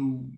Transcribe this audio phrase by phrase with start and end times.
[0.00, 0.32] eu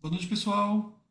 [0.00, 1.04] Boa noite, pessoal.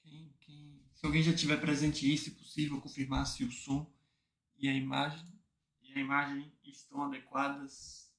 [0.00, 3.86] Quem, quem, se alguém já tiver presente aí, se possível, confirmar se o som
[4.58, 5.30] e a imagem
[5.82, 8.10] e a imagem estão adequadas,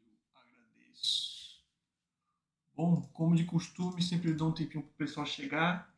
[0.00, 1.62] eu agradeço.
[2.74, 5.94] Bom, como de costume, sempre dou um tempinho para o pessoal chegar.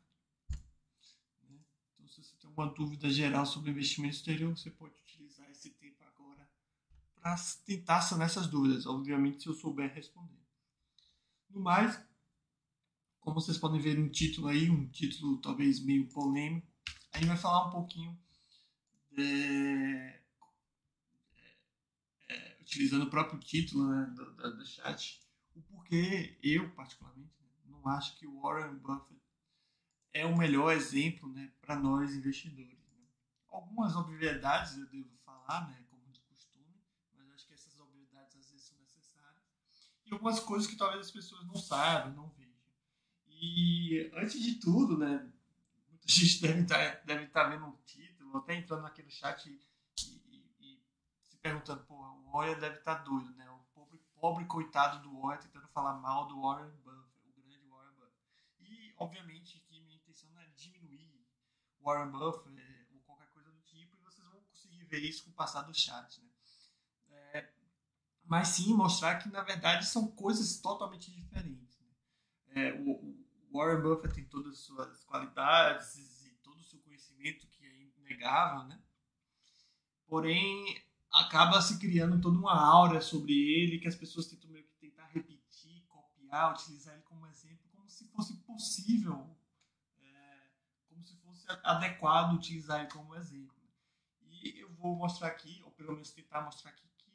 [2.50, 6.48] Alguma dúvida geral sobre investimento exterior, você pode utilizar esse tempo agora
[7.14, 8.86] para tentar sanar essas dúvidas.
[8.86, 10.40] Obviamente, se eu souber responder.
[11.48, 12.00] No mais,
[13.20, 16.66] como vocês podem ver no título aí, um título talvez meio polêmico,
[17.12, 18.18] a gente vai falar um pouquinho,
[19.12, 20.20] de, é,
[22.28, 25.20] é, utilizando o próprio título né, do, do, do, chat,
[25.54, 29.19] o porquê eu, particularmente, né, não acho que o Warren Buffett
[30.12, 32.78] é o melhor exemplo né, para nós investidores.
[32.78, 33.06] Né.
[33.48, 36.80] Algumas obviedades eu devo falar, né, como de costume,
[37.14, 39.42] mas acho que essas obviedades às vezes são necessárias.
[40.04, 42.50] E algumas coisas que talvez as pessoas não saibam, não vejam.
[43.28, 45.30] E antes de tudo, né,
[45.88, 49.48] muita gente deve estar, tá, deve estar tá vendo um título, até entrando naquele chat
[49.48, 49.60] e,
[50.28, 50.82] e, e
[51.28, 53.48] se perguntando, pô, o Warren deve estar tá doido, né?
[53.50, 57.94] O pobre, pobre coitado do Warren tentando falar mal do Warren Buffett, o grande Warren
[57.94, 58.14] Buffett.
[58.60, 61.24] E, obviamente, que minha intenção não é diminuir o
[61.82, 65.30] Warren Buffett é, ou qualquer coisa do tipo, e vocês vão conseguir ver isso com
[65.30, 66.30] o passar do chat, né?
[67.08, 67.52] É,
[68.24, 71.78] mas sim mostrar que, na verdade, são coisas totalmente diferentes.
[71.80, 72.68] Né?
[72.68, 73.20] É, o,
[73.52, 78.64] Warren Buffett tem todas as suas qualidades e todo o seu conhecimento que é inegável,
[78.64, 78.80] né?
[80.06, 84.74] Porém, acaba se criando toda uma aura sobre ele que as pessoas tentam meio que
[84.74, 89.36] tentar repetir, copiar, utilizar ele como exemplo, como se fosse possível,
[90.00, 90.48] é,
[90.88, 93.56] como se fosse adequado utilizar ele como exemplo.
[94.22, 97.12] E eu vou mostrar aqui, ou pelo menos tentar mostrar aqui, que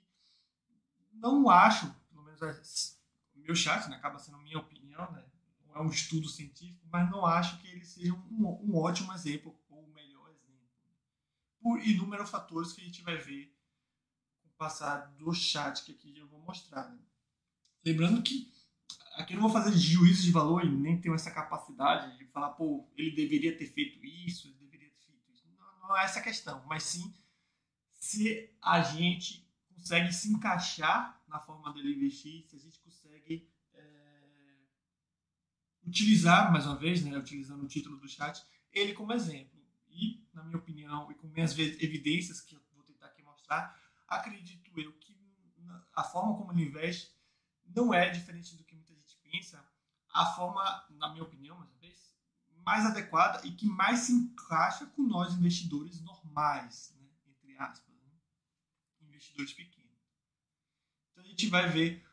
[1.14, 3.00] não acho, pelo menos
[3.36, 5.24] o meu chat, né, acaba sendo minha opinião, né,
[5.74, 9.84] é um estudo científico, mas não acho que ele seja um, um ótimo exemplo ou
[9.84, 10.70] o melhor exemplo.
[11.60, 13.54] Por inúmeros fatores que a gente vai ver
[14.42, 16.90] com o passar do chat que aqui eu vou mostrar.
[16.90, 17.00] Né?
[17.86, 18.55] Lembrando que
[19.16, 22.50] aqui eu não vou fazer juízo de valor e nem tenho essa capacidade de falar,
[22.52, 25.48] pô, ele deveria ter feito isso, ele deveria ter feito isso.
[25.58, 27.14] Não, não é essa a questão, mas sim
[28.00, 33.50] se a gente consegue se encaixar na forma dele investir, se a gente consegue
[35.86, 39.64] utilizar, mais uma vez, né, utilizando o título do chat, ele como exemplo.
[39.90, 44.70] E, na minha opinião, e com minhas evidências que eu vou tentar aqui mostrar, acredito
[44.80, 45.16] eu que
[45.96, 47.16] a forma como ele investe
[47.66, 48.65] não é diferente do
[49.36, 49.66] pensa.
[50.14, 52.14] A forma, na minha opinião, mais uma vez,
[52.66, 58.10] mais adequada e que mais se encaixa com nós investidores normais, né, entre aspas, né,
[59.02, 59.92] investidores pequenos.
[61.12, 62.06] Então a gente vai ver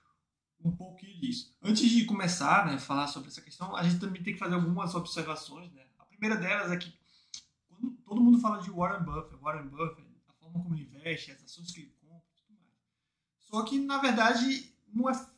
[0.64, 1.56] um pouquinho disso.
[1.62, 4.94] Antes de começar né, falar sobre essa questão, a gente também tem que fazer algumas
[4.94, 5.72] observações.
[5.72, 5.84] Né?
[5.98, 6.96] A primeira delas é que
[7.66, 11.42] quando todo mundo fala de Warren Buffett, Warren Buffett, a forma como ele investe, as
[11.42, 12.74] ações que ele compra, tudo mais.
[13.38, 15.31] Só que, na verdade, não é,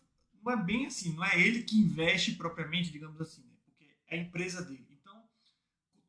[0.45, 1.15] não é bem assim.
[1.15, 3.57] Não é ele que investe propriamente, digamos assim, né?
[3.65, 4.87] porque é a empresa dele.
[4.91, 5.25] Então,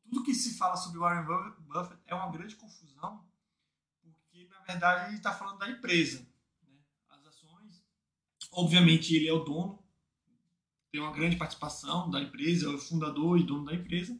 [0.04, 1.26] tudo que se fala sobre Warren
[1.66, 3.24] Buffett é uma grande confusão,
[4.02, 6.26] porque, na verdade, ele está falando da empresa
[8.56, 9.84] Obviamente, ele é o dono,
[10.90, 14.18] tem uma grande participação da empresa, é o fundador e dono da empresa,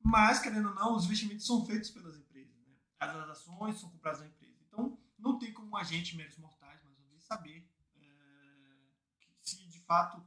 [0.00, 2.54] mas, querendo ou não, os investimentos são feitos pelas empresas.
[2.64, 2.72] Né?
[3.00, 4.54] As ações são compradas na empresa.
[4.68, 7.65] Então, não tem como a gente, meros mortais, mais uma vez, saber
[9.86, 10.22] fato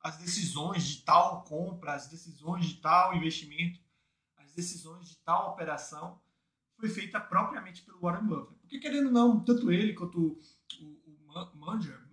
[0.00, 3.80] as decisões de tal compra, as decisões de tal investimento,
[4.36, 6.20] as decisões de tal operação
[6.76, 8.60] foi feita propriamente pelo Warren Buffett.
[8.60, 10.40] Porque, querendo ou não, tanto ele quanto
[10.80, 12.08] o, o Munger,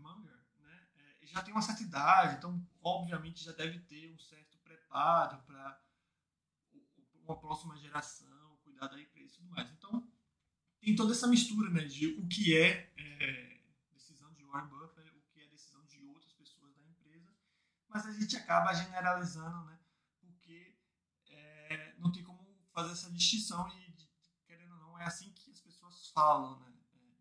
[1.35, 5.83] já tem uma certa idade, então obviamente já deve ter um certo preparo para
[7.23, 9.69] uma próxima geração, cuidar da empresa e tudo mais.
[9.71, 10.09] Então
[10.79, 13.59] tem toda essa mistura né, de o que é, é
[13.91, 17.35] decisão de Warren Buffett, o que é decisão de outras pessoas da empresa,
[17.95, 19.79] mas a gente acaba generalizando, né,
[20.19, 20.75] porque
[21.29, 23.95] é, não tem como fazer essa distinção e,
[24.45, 26.59] querendo ou não, é assim que as pessoas falam.
[26.59, 26.73] Né?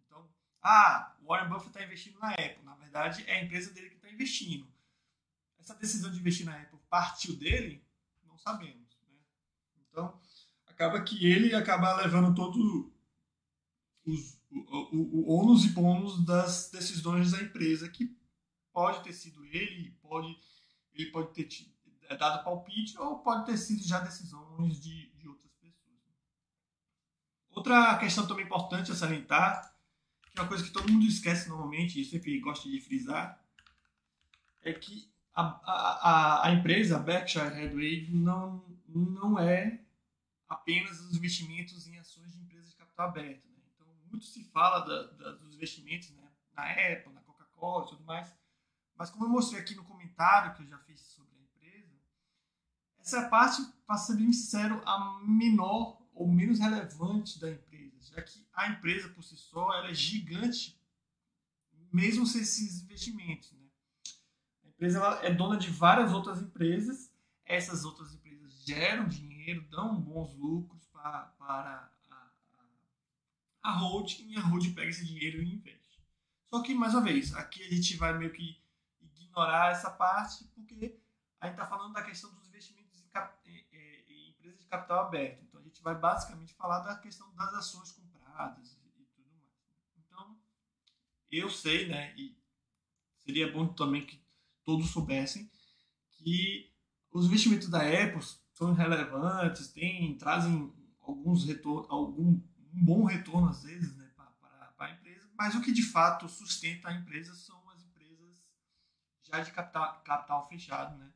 [0.05, 0.29] Então,
[0.61, 2.65] ah, o Warren Buffett está investindo na Apple.
[2.65, 4.67] Na verdade, é a empresa dele que está investindo.
[5.61, 7.87] Essa decisão de investir na Apple partiu dele?
[8.25, 8.99] Não sabemos.
[9.07, 9.17] Né?
[9.89, 10.21] Então,
[10.67, 12.93] acaba que ele acaba levando todo
[14.05, 18.13] os, o, o, o ônus e bônus das decisões da empresa, que
[18.73, 20.37] pode ter sido ele, pode,
[20.95, 21.73] ele pode ter tido,
[22.09, 25.45] é dado palpite, ou pode ter sido já decisões de, de outras
[27.55, 29.73] Outra questão também importante a salientar,
[30.23, 33.41] que é uma coisa que todo mundo esquece normalmente e sempre gosta de frisar,
[34.63, 39.81] é que a, a, a empresa Berkshire Hathaway não, não é
[40.49, 43.47] apenas os investimentos em ações de empresas de capital aberto.
[43.49, 43.63] Né?
[43.73, 46.29] Então, muito se fala da, da, dos investimentos né?
[46.57, 48.35] na Apple, na Coca-Cola e tudo mais,
[48.97, 51.95] mas como eu mostrei aqui no comentário que eu já fiz sobre a empresa,
[52.99, 58.47] essa parte, para ser bem sincero, a menor ou menos relevante da empresa, já que
[58.55, 60.81] a empresa por si só ela é gigante,
[61.93, 63.53] mesmo sem esses investimentos.
[63.53, 63.67] Né?
[64.65, 67.13] A empresa ela é dona de várias outras empresas,
[67.45, 72.15] essas outras empresas geram dinheiro, dão bons lucros para, para a,
[73.63, 76.01] a, a holding, e a holding pega esse dinheiro e investe.
[76.47, 78.64] Só que, mais uma vez, aqui a gente vai meio que
[79.35, 80.97] ignorar essa parte, porque
[81.41, 83.67] a gente está falando da questão dos investimentos em, cap, em,
[84.09, 85.43] em, empresas de capital aberto.
[85.43, 89.51] Então, a gente vai basicamente falar da questão das ações compradas e, tudo mais.
[89.99, 90.39] Então,
[91.31, 92.39] eu sei, né, e
[93.19, 94.25] seria bom também que
[94.65, 95.51] todos soubessem
[96.13, 96.73] que
[97.11, 98.23] os investimentos da Apple
[98.53, 102.41] são relevantes, tem, trazem alguns retorno, algum
[102.77, 106.89] um bom retorno às vezes né, para a empresa, mas o que de fato sustenta
[106.89, 107.64] a empresa são
[109.43, 111.13] de capital, capital fechado, né?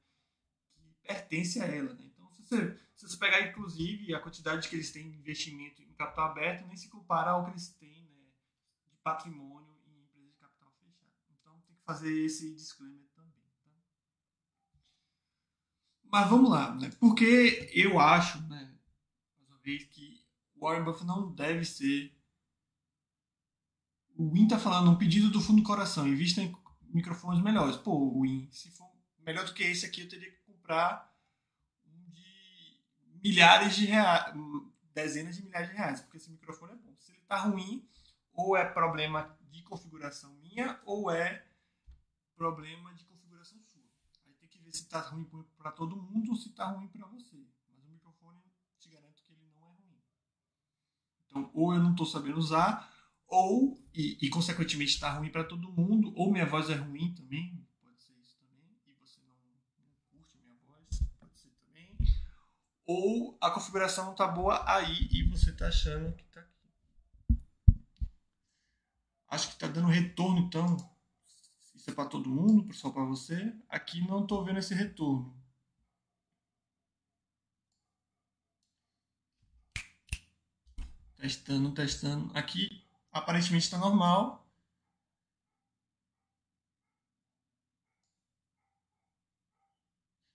[0.76, 2.04] Que pertence a ela, né?
[2.04, 5.92] Então, se você, se você pegar, inclusive, a quantidade que eles têm de investimento em
[5.92, 8.24] capital aberto, nem se compara ao que eles têm né,
[8.90, 11.12] de patrimônio em empresas de capital fechado.
[11.40, 13.32] Então, tem que fazer esse disclaimer também.
[13.62, 13.70] Tá?
[16.04, 16.90] Mas vamos lá, né?
[16.98, 18.74] Porque eu acho, né,
[19.36, 20.24] mais uma vez, que
[20.56, 22.18] Warren Buffett não deve ser
[24.18, 26.06] o Win está falando um pedido do fundo do coração.
[26.08, 26.50] Invista em
[26.88, 27.76] microfones melhores.
[27.76, 28.90] Pô, Win, se for
[29.20, 31.14] melhor do que esse aqui, eu teria que comprar
[31.86, 34.34] um de milhares de reais,
[34.94, 36.94] dezenas de milhares de reais, porque esse microfone é bom.
[36.98, 37.86] Se ele tá ruim,
[38.32, 41.44] ou é problema de configuração minha, ou é
[42.36, 43.82] problema de configuração sua.
[44.24, 47.06] Aí tem que ver se tá ruim para todo mundo ou se tá ruim para
[47.08, 47.36] você.
[47.68, 48.40] Mas o microfone,
[48.78, 50.00] te garanto que ele não é ruim.
[51.26, 52.90] Então, ou eu não estou sabendo usar,
[53.28, 57.62] ou, e, e consequentemente está ruim para todo mundo, ou minha voz é ruim também,
[57.80, 61.94] pode ser isso também, e você não, não curte minha voz, pode ser também,
[62.86, 66.58] ou a configuração não está boa aí e você está achando que está aqui.
[69.30, 70.76] Acho que está dando retorno então.
[71.74, 73.54] Isso é para todo mundo, só para você.
[73.68, 75.36] Aqui não estou vendo esse retorno.
[81.18, 82.30] Testando, testando.
[82.34, 82.77] Aqui
[83.18, 84.46] aparentemente está normal.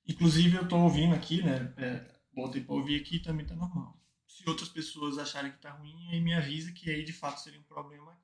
[0.07, 1.73] Inclusive eu estou ouvindo aqui, né?
[1.77, 3.97] É, botei para ouvir aqui também está normal.
[4.27, 7.59] Se outras pessoas acharem que está ruim, aí me avisa que aí de fato seria
[7.59, 8.23] um problema aqui.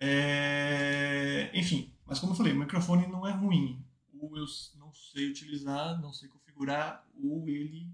[0.00, 1.50] É...
[1.58, 3.84] Enfim, mas como eu falei, o microfone não é ruim.
[4.18, 7.90] Ou eu não sei utilizar, não sei configurar, ou ele.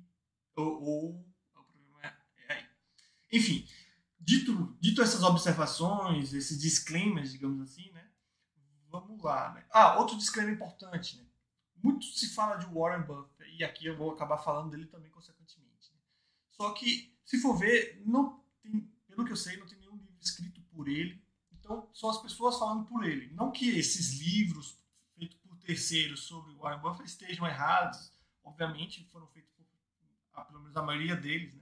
[0.56, 1.31] ou, ou
[3.32, 3.66] enfim,
[4.20, 8.06] dito, dito essas observações, esses disclaimers, digamos assim, né?
[8.88, 9.54] Vamos lá.
[9.54, 9.64] Né?
[9.72, 11.24] Ah, outro disclaimer importante, né?
[11.82, 15.90] Muito se fala de Warren Buffett, e aqui eu vou acabar falando dele também, consequentemente.
[15.92, 15.98] Né?
[16.50, 20.16] Só que, se for ver, não tem, pelo que eu sei, não tem nenhum livro
[20.20, 21.20] escrito por ele.
[21.50, 23.32] Então, são as pessoas falando por ele.
[23.34, 24.78] Não que esses livros
[25.14, 28.12] feitos por terceiros sobre Warren Buffett estejam errados.
[28.44, 29.66] Obviamente, foram feitos por,
[30.34, 31.61] ah, pelo menos a maioria deles, né?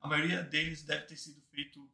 [0.00, 1.88] A maioria deles deve ter sido feito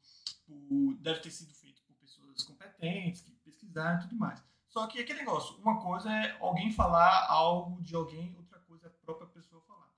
[0.46, 4.42] por, deve ter sido feito por pessoas competentes, que pesquisaram e tudo mais.
[4.68, 8.88] Só que aquele negócio, uma coisa é alguém falar algo de alguém, outra coisa é
[8.88, 9.90] a própria pessoa falar.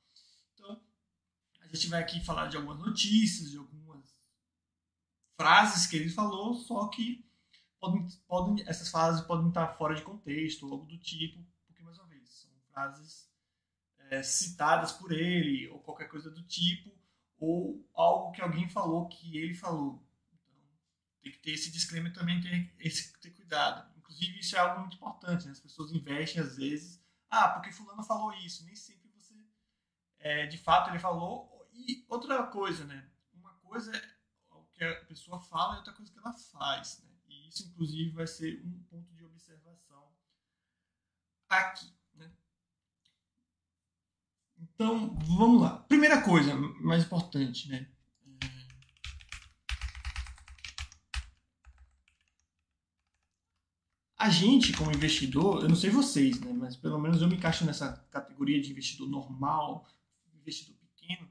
[0.55, 0.81] Então,
[1.61, 4.17] a gente vai aqui falar de algumas notícias, de algumas
[5.37, 7.25] frases que ele falou, só que
[7.79, 12.09] podem, podem, essas frases podem estar fora de contexto, algo do tipo, porque, mais uma
[12.09, 13.31] vez, são frases
[14.11, 16.98] é, citadas por ele, ou qualquer coisa do tipo,
[17.39, 20.05] ou algo que alguém falou que ele falou.
[20.33, 20.57] Então,
[21.23, 23.89] tem que ter esse disclaimer também, ter, esse, ter cuidado.
[23.97, 25.47] Inclusive, isso é algo muito importante.
[25.47, 25.53] Né?
[25.53, 28.65] As pessoas investem, às vezes, ah, porque fulano falou isso.
[28.65, 29.35] Nem sempre você,
[30.19, 31.57] é, de fato, ele falou.
[31.73, 33.09] E outra coisa, né?
[33.33, 37.01] Uma coisa é o que a pessoa fala e outra coisa que ela faz.
[37.01, 37.11] Né?
[37.29, 40.13] E isso, inclusive, vai ser um ponto de observação
[41.49, 41.98] aqui.
[44.81, 45.71] Então, vamos lá.
[45.89, 47.89] Primeira coisa, mais importante, né?
[54.17, 56.53] A gente, como investidor, eu não sei vocês, né?
[56.53, 59.85] Mas pelo menos eu me encaixo nessa categoria de investidor normal,
[60.41, 61.29] investidor pequeno.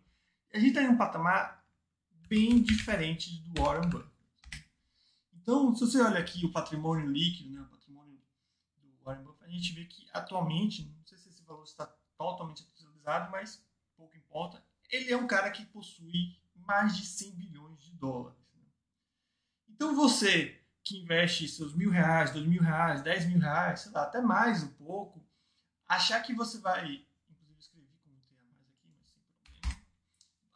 [0.54, 1.66] A gente está em um patamar
[2.28, 4.12] bem diferente do Warren Buffett.
[5.34, 8.20] Então, se você olha aqui o patrimônio líquido, né, o patrimônio
[8.84, 11.86] do Warren Buffett, a gente vê que atualmente, não sei se esse valor está
[12.18, 12.64] totalmente
[13.08, 13.64] atualizado, mas
[13.96, 18.40] pouco importa, ele é um cara que possui mais de 100 bilhões de dólares.
[18.54, 18.64] Né?
[19.70, 24.04] Então você que investe seus mil reais, dois mil reais, dez mil reais, sei lá,
[24.04, 25.26] até mais um pouco,
[25.88, 29.84] achar que você vai, inclusive escrevi como tem a mais aqui, mas sem problema,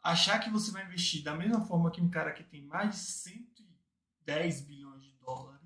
[0.02, 2.96] achar que você vai investir da mesma forma que um cara que tem mais de
[2.96, 5.60] 110 bilhões de dólares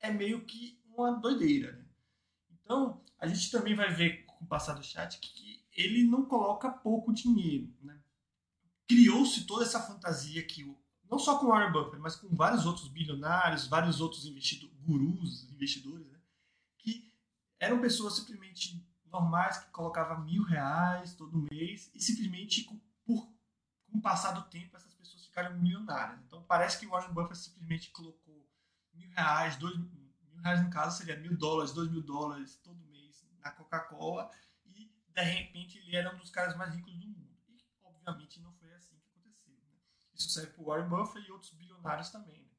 [0.00, 1.84] é meio que uma doideira, né?
[2.50, 6.70] Então, a gente também vai ver com o passar do chat que ele não coloca
[6.70, 8.00] pouco dinheiro, né?
[8.86, 10.64] Criou-se toda essa fantasia que
[11.10, 16.08] não só com Warren Buffett, mas com vários outros bilionários, vários outros investidores, gurus, investidores,
[16.10, 16.18] né?
[16.78, 17.12] que
[17.58, 22.68] eram pessoas simplesmente normais que colocavam mil reais todo mês e simplesmente
[23.04, 23.32] por
[23.86, 26.20] com o passar do tempo essas pessoas ficaram milionárias.
[26.26, 28.44] Então parece que Warren Buffett simplesmente colocou
[28.92, 33.24] mil reais, dois mil reais no caso seria mil dólares, dois mil dólares todo mês
[33.38, 34.30] na Coca-Cola
[35.14, 37.36] de repente ele era um dos caras mais ricos do mundo.
[37.48, 39.54] E obviamente não foi assim que aconteceu.
[39.54, 39.78] Né?
[40.14, 42.42] Isso serve para o Warren Buffett e outros bilionários também.
[42.42, 42.50] Né?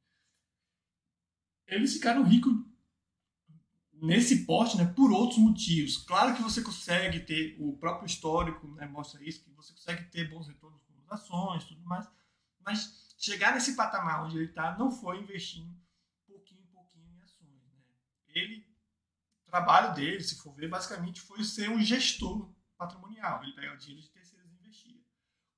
[1.67, 2.53] Eles ficaram ricos
[4.01, 5.97] nesse porte, né, por outros motivos.
[5.97, 10.29] Claro que você consegue ter o próprio histórico, né, mostra isso, que você consegue ter
[10.29, 12.07] bons retornos com as ações, tudo mais,
[12.59, 15.73] mas chegar nesse patamar onde ele está não foi investindo
[16.27, 17.63] pouquinho, pouquinho em ações.
[17.63, 17.79] Né?
[18.27, 18.67] Ele,
[19.55, 23.41] trabalho dele, se for ver, basicamente foi ser um gestor patrimonial.
[23.41, 25.01] Ele pega o dinheiro de terceiros e investia.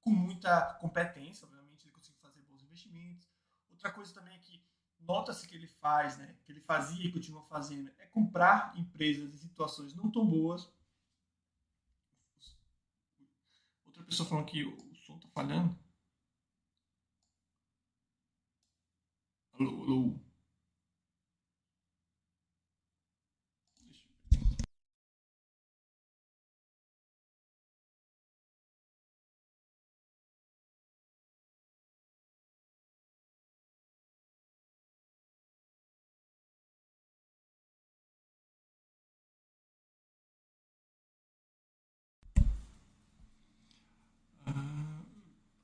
[0.01, 3.27] Com muita competência, obviamente, ele conseguiu fazer bons investimentos.
[3.67, 4.63] Outra coisa também é que
[4.99, 9.37] nota-se que ele faz, né, que ele fazia e continua fazendo, é comprar empresas em
[9.37, 10.71] situações não tão boas.
[13.83, 15.75] Outra pessoa falando que o som está falhando.
[19.53, 20.26] Alô, alô.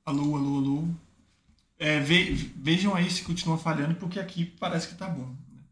[0.06, 0.94] Alô, alô, alô.
[1.78, 5.34] É, ve, vejam aí se continua falhando, porque aqui parece que tá bom.
[5.48, 5.64] Né?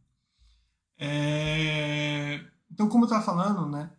[0.97, 3.95] É, então, como eu estava falando, né,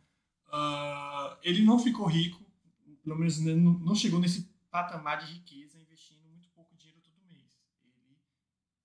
[0.48, 2.44] uh, ele não ficou rico,
[3.04, 7.62] pelo menos não chegou nesse patamar de riqueza investindo muito pouco dinheiro todo mês.
[7.84, 8.18] Ele,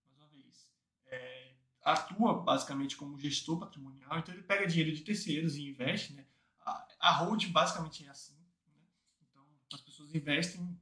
[0.04, 0.70] mais uma vez,
[1.06, 6.12] é, atua basicamente como gestor patrimonial, então ele pega dinheiro de terceiros e investe.
[6.12, 6.26] Né?
[6.60, 8.34] A, a hold basicamente é assim.
[8.34, 8.82] Né?
[9.22, 10.78] Então, as pessoas investem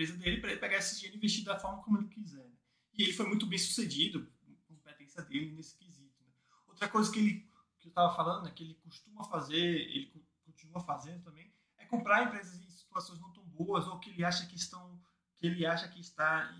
[0.00, 2.44] empresa dele para ele pegar esse dinheiro e investir da forma como ele quiser.
[2.44, 2.56] Né?
[2.94, 4.26] E ele foi muito bem sucedido,
[4.66, 6.22] com competência dele nesse quesito.
[6.24, 6.32] Né?
[6.66, 10.12] Outra coisa que ele que eu estava falando, né, que ele costuma fazer, ele
[10.44, 14.46] continua fazendo também, é comprar empresas em situações não tão boas ou que ele acha
[14.46, 15.00] que estão,
[15.38, 16.54] que ele acha que está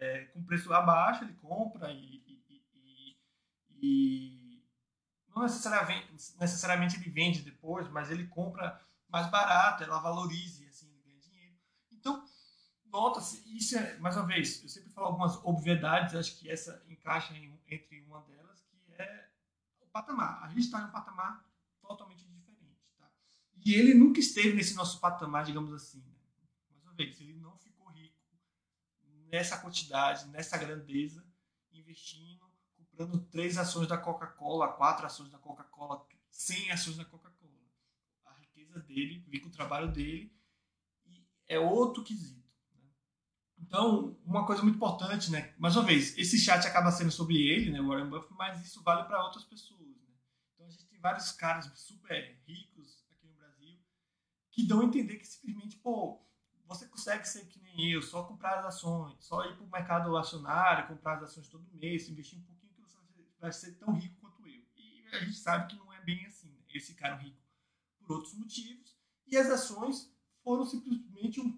[0.00, 3.16] é, com preço abaixo, ele compra e, e, e,
[3.80, 4.62] e
[5.34, 11.00] não necessariamente, necessariamente ele vende depois, mas ele compra mais barato, ela valorize, assim, ele
[11.02, 11.56] ganha dinheiro.
[11.90, 12.22] Então,
[12.90, 17.34] nota-se, isso é, mais uma vez, eu sempre falo algumas obviedades, acho que essa encaixa
[17.34, 19.28] em, entre uma delas, que é
[19.80, 20.42] o patamar.
[20.42, 21.44] A gente está em um patamar
[21.80, 22.80] totalmente diferente.
[22.98, 23.10] Tá?
[23.64, 26.00] E ele nunca esteve nesse nosso patamar, digamos assim.
[26.00, 26.14] Né?
[26.70, 28.18] Mais uma vez, ele não ficou rico
[29.30, 31.24] nessa quantidade, nessa grandeza,
[31.72, 37.30] investindo, comprando três ações da Coca-Cola, quatro ações da Coca-Cola, cem ações da Coca-Cola.
[38.26, 40.34] A riqueza dele, vem com o trabalho dele,
[41.06, 42.39] e é outro quesito.
[43.70, 45.54] Então, uma coisa muito importante, né?
[45.56, 49.04] Mais uma vez, esse chat acaba sendo sobre ele, né, Warren Buffett, mas isso vale
[49.04, 50.12] para outras pessoas, né?
[50.52, 53.78] Então, a gente tem vários caras super ricos aqui no Brasil
[54.50, 56.20] que dão a entender que simplesmente, pô,
[56.66, 60.16] você consegue ser que nem eu, só comprar as ações, só ir para o mercado
[60.16, 62.98] acionário, comprar as ações todo mês, investir um pouquinho que você
[63.40, 64.64] vai ser tão rico quanto eu.
[64.74, 66.50] E a gente sabe que não é bem assim.
[66.50, 66.64] Né?
[66.70, 67.48] Eles ficaram ricos
[68.00, 68.96] por outros motivos
[69.28, 70.12] e as ações
[70.42, 71.56] foram simplesmente um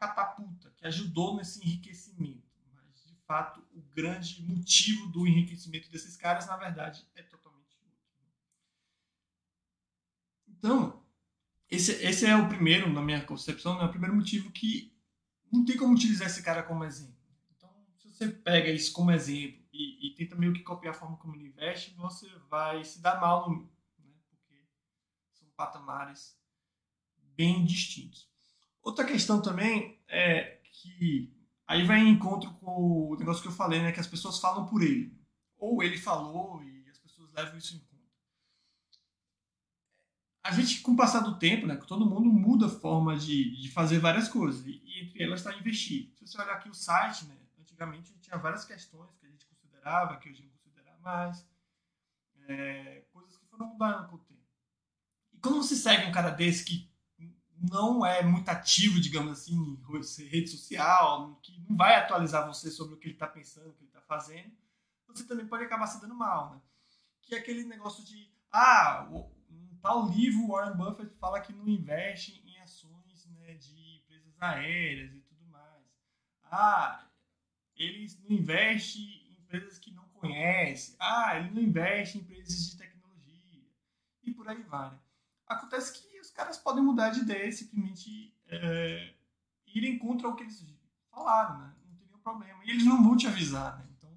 [0.00, 2.48] catapulta que ajudou nesse enriquecimento.
[2.72, 7.98] Mas, de fato, o grande motivo do enriquecimento desses caras, na verdade, é totalmente outro.
[10.48, 11.04] Então,
[11.68, 14.90] esse, esse é o primeiro, na minha concepção, é o primeiro motivo que
[15.52, 17.20] não tem como utilizar esse cara como exemplo.
[17.54, 21.18] Então, se você pega isso como exemplo e, e tenta meio que copiar a forma
[21.18, 24.14] como ele investe, você vai se dar mal, no, né?
[24.30, 24.64] porque
[25.34, 26.40] são patamares
[27.36, 28.29] bem distintos.
[28.82, 31.32] Outra questão também é que
[31.66, 33.92] aí vai em encontro com o negócio que eu falei, né?
[33.92, 35.16] Que as pessoas falam por ele.
[35.58, 37.90] Ou ele falou e as pessoas levam isso em conta.
[40.42, 41.76] A gente, com o passar do tempo, né?
[41.76, 44.66] Todo mundo muda a forma de, de fazer várias coisas.
[44.66, 46.10] E, entre elas está investir.
[46.16, 47.36] Se você olhar aqui o site, né?
[47.60, 51.46] Antigamente tinha várias questões que a gente considerava, que hoje não considera mais.
[52.48, 54.40] É, coisas que foram mudando com o tempo.
[55.32, 56.89] E quando você segue um cara desse que
[57.60, 62.94] não é muito ativo, digamos assim, em rede social, que não vai atualizar você sobre
[62.94, 64.50] o que ele está pensando, o que ele está fazendo,
[65.06, 66.60] você também pode acabar se dando mal, né?
[67.22, 72.42] Que é aquele negócio de, ah, um tal livro, Warren Buffett fala que não investe
[72.46, 75.84] em ações né, de empresas aéreas e tudo mais.
[76.44, 77.06] Ah,
[77.76, 80.96] ele não investe em empresas que não conhece.
[80.98, 83.64] Ah, ele não investe em empresas de tecnologia.
[84.22, 84.90] E por aí vai.
[84.90, 84.98] Né?
[85.46, 89.14] Acontece que os caras podem mudar de ideia e simplesmente é,
[89.66, 90.64] irem contra o que eles
[91.10, 91.74] falaram, né?
[91.84, 92.64] Não tem nenhum problema.
[92.64, 93.86] E eles não vão te avisar, né?
[93.96, 94.16] Então,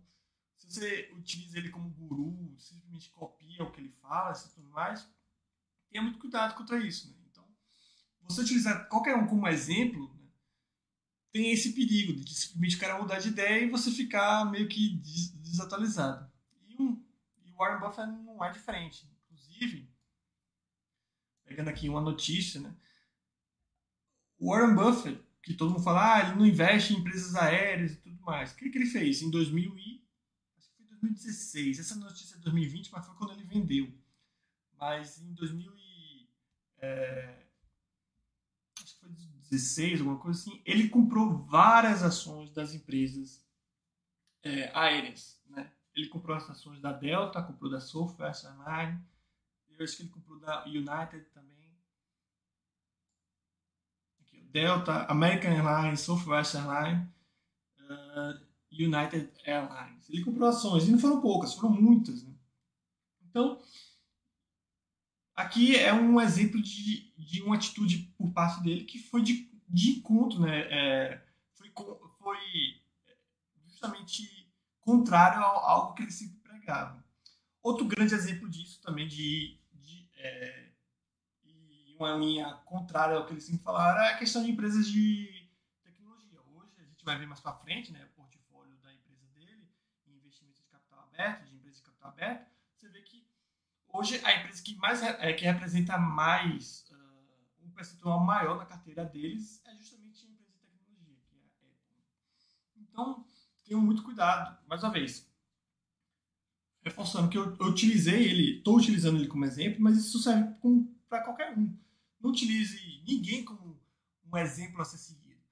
[0.55, 5.09] se você utiliza ele como guru, simplesmente copia o que ele fala e tudo mais,
[5.89, 7.17] tenha muito cuidado contra isso, né?
[7.31, 7.43] Então,
[8.21, 10.29] você utilizar qualquer um como exemplo, né?
[11.31, 15.01] tem esse perigo de simplesmente o cara mudar de ideia e você ficar meio que
[15.41, 16.31] desatualizado.
[16.69, 17.03] E, um,
[17.43, 19.09] e o Warren Buffett não é diferente.
[19.25, 19.91] Inclusive,
[21.53, 22.75] pegando aqui uma notícia, né?
[24.39, 27.97] O Warren Buffett, que todo mundo fala, ah, ele não investe em empresas aéreas e
[27.97, 28.51] tudo mais.
[28.51, 29.21] O que, que ele fez?
[29.21, 30.03] Em 2000 e...
[30.57, 31.79] acho que foi 2016.
[31.79, 33.93] Essa notícia é de 2020, mas foi quando ele vendeu.
[34.79, 36.29] Mas em 2000 e...
[36.79, 37.45] É,
[38.81, 43.45] acho que foi 2016, alguma coisa assim, ele comprou várias ações das empresas
[44.41, 45.71] é, aéreas, né?
[45.93, 48.99] Ele comprou as ações da Delta, comprou da Southwest Airlines,
[49.77, 51.77] eu acho que ele comprou da United também.
[54.21, 57.07] Aqui, Delta, American Airlines, Southwest Airlines,
[57.79, 58.39] uh,
[58.71, 60.07] United Airlines.
[60.09, 62.23] Ele comprou ações, e não foram poucas, foram muitas.
[62.23, 62.33] Né?
[63.27, 63.59] Então,
[65.35, 69.89] aqui é um exemplo de, de uma atitude por parte dele que foi de, de
[69.97, 70.61] encontro, né?
[70.69, 71.71] É, foi,
[72.19, 72.37] foi
[73.65, 74.47] justamente
[74.79, 77.03] contrário a algo que ele sempre pregava.
[77.63, 79.57] Outro grande exemplo disso também de
[80.15, 80.62] é,
[81.95, 85.49] uma linha contrária ao que eles sempre falaram é a questão de empresas de
[85.83, 86.39] tecnologia.
[86.41, 89.69] Hoje, a gente vai ver mais para frente né, o portfólio da empresa dele,
[90.07, 93.25] em investimentos de capital aberto, de empresas de capital aberto, você vê que
[93.87, 99.05] hoje a empresa que mais é, que representa mais uh, um percentual maior na carteira
[99.05, 102.03] deles é justamente a empresa de tecnologia, que é a Apple.
[102.75, 103.25] Então,
[103.63, 104.57] tenham muito cuidado.
[104.67, 105.31] Mais uma vez,
[106.83, 110.53] reforçando que eu, eu utilizei ele, estou utilizando ele como exemplo, mas isso serve
[111.07, 111.82] para qualquer um.
[112.23, 113.77] Não utilize ninguém como
[114.23, 115.43] um exemplo a ser seguido.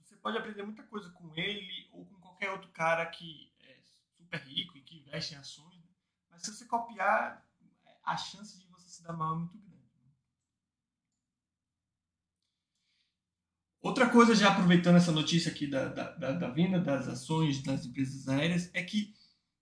[0.00, 3.78] Você pode aprender muita coisa com ele ou com qualquer outro cara que é
[4.16, 5.88] super rico e que investe em ações, né?
[6.28, 7.48] mas se você copiar,
[8.04, 9.70] a chance de você se dar mal é muito grande.
[13.80, 17.86] Outra coisa, já aproveitando essa notícia aqui da, da, da, da venda das ações das
[17.86, 19.14] empresas aéreas, é que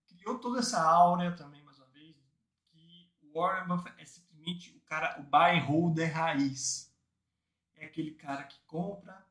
[0.07, 2.17] criou toda essa áurea também, mais uma vez,
[2.71, 6.92] que Warren Buffett é simplesmente cara, o buy and holder raiz.
[7.77, 9.24] É aquele cara que compra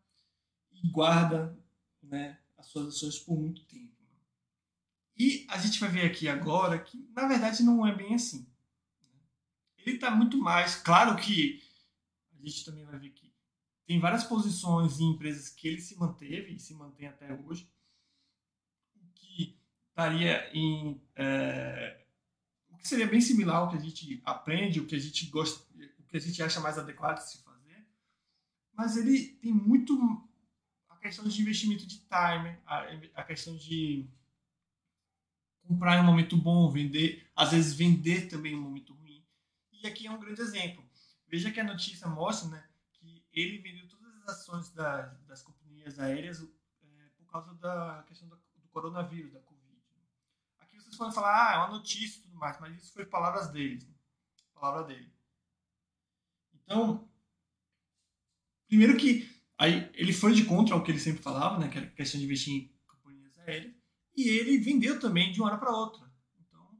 [0.71, 1.57] e guarda
[2.01, 3.95] né, as suas ações por muito tempo.
[5.17, 8.47] E a gente vai ver aqui agora que, na verdade, não é bem assim.
[9.77, 10.75] Ele está muito mais.
[10.75, 11.63] Claro que
[12.31, 13.33] a gente também vai ver que
[13.85, 17.69] tem várias posições em empresas que ele se manteve e se mantém até hoje
[19.97, 22.05] estaria em é,
[22.77, 25.65] o que seria bem similar ao que a gente aprende, o que a gente gosta,
[25.99, 27.87] o que a gente acha mais adequado de se fazer,
[28.71, 30.29] mas ele tem muito
[30.87, 32.85] a questão de investimento de time, a,
[33.15, 34.07] a questão de
[35.67, 39.25] comprar em um momento bom, vender, às vezes vender também em um momento ruim.
[39.71, 40.87] E aqui é um grande exemplo.
[41.27, 42.63] Veja que a notícia mostra né,
[42.93, 46.41] que ele vendeu todas as ações da, das companhias aéreas
[46.83, 49.39] é, por causa da questão do, do coronavírus, da
[50.97, 53.85] vocês podem falar, ah, é uma notícia e tudo mais, mas isso foi palavras deles.
[53.85, 53.93] Né?
[54.53, 55.11] Palavra dele.
[56.53, 57.07] Então,
[58.67, 61.87] primeiro que aí ele foi de contra ao que ele sempre falava, né, que era
[61.87, 63.73] questão de investir em companhias aéreas,
[64.15, 66.11] e ele vendeu também de uma hora para outra.
[66.39, 66.77] Então,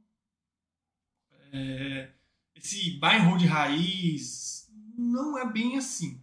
[1.52, 2.12] é,
[2.56, 6.20] esse buy and hold raiz não é bem assim.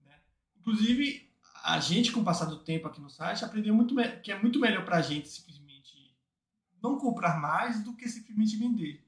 [0.00, 0.18] Né?
[0.56, 1.30] Inclusive,
[1.62, 4.58] a gente, com o passar do tempo aqui no site, aprendeu muito que é muito
[4.58, 5.63] melhor para a gente simplesmente
[6.84, 9.02] não comprar mais do que simplesmente vender.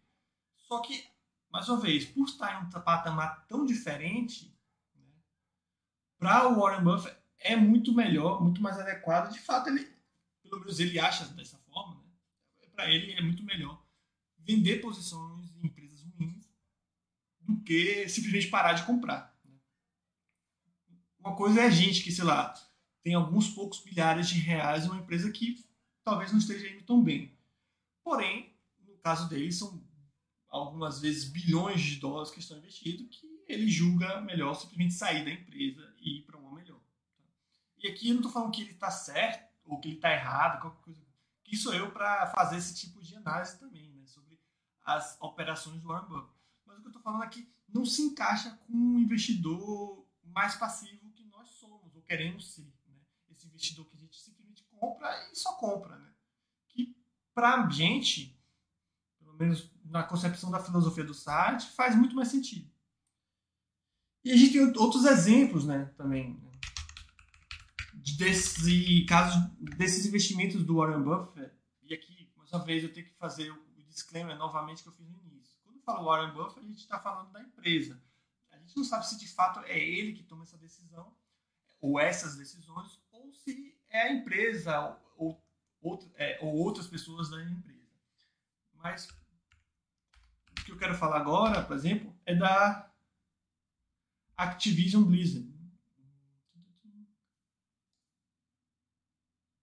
[0.57, 1.05] Só que,
[1.53, 4.51] mais uma vez, por estar em um patamar tão diferente,
[4.95, 5.05] né,
[6.19, 9.31] para o Warren Buffett é muito melhor, muito mais adequado.
[9.31, 9.87] De fato, ele,
[10.43, 12.69] pelo menos ele acha dessa forma, né?
[12.75, 13.85] para ele é muito melhor
[14.39, 16.49] vender posições em empresas ruins
[17.41, 19.39] do que simplesmente parar de comprar.
[19.45, 19.55] Né?
[21.19, 22.55] Uma coisa é a gente que, sei lá,
[23.03, 25.63] tem alguns poucos milhares de reais em uma empresa que
[26.03, 27.36] talvez não esteja indo tão bem.
[28.07, 29.85] Porém, no caso dele, são
[30.49, 35.33] algumas vezes bilhões de dólares que estão investidos que ele julga melhor simplesmente sair da
[35.33, 36.81] empresa e ir para uma melhor.
[37.79, 40.61] E aqui eu não estou falando que ele está certo ou que ele está errado,
[40.61, 41.05] qualquer coisa.
[41.43, 44.41] Que sou eu para fazer esse tipo de análise também, né, sobre
[44.85, 46.41] as operações do Warren Buffett.
[46.65, 51.11] Mas o que eu estou falando aqui não se encaixa com um investidor mais passivo
[51.11, 52.73] que nós somos ou queremos ser.
[52.87, 53.01] Né?
[53.33, 55.99] Esse investidor que a gente simplesmente compra e só compra.
[55.99, 56.06] Né?
[57.37, 58.35] Para a gente,
[59.19, 62.67] pelo menos na concepção da filosofia do site, faz muito mais sentido.
[64.25, 66.33] E a gente tem outros exemplos né, também.
[66.33, 66.51] Né?
[68.17, 71.55] Desse caso, desses investimentos do Warren Buffett.
[71.83, 75.07] E aqui, mais uma vez, eu tenho que fazer o disclaimer novamente que eu fiz
[75.07, 75.59] no início.
[75.63, 78.03] Quando eu falo Warren Buffett, a gente está falando da empresa.
[78.51, 81.15] A gente não sabe se de fato é ele que toma essa decisão,
[81.83, 85.39] ou essas decisões, ou se é a empresa ou,
[85.81, 87.77] ou, é, ou outras pessoas da empresa.
[88.75, 89.09] Mas
[90.51, 92.91] o que eu quero falar agora, por exemplo, é da
[94.37, 95.57] Activision Blizzard.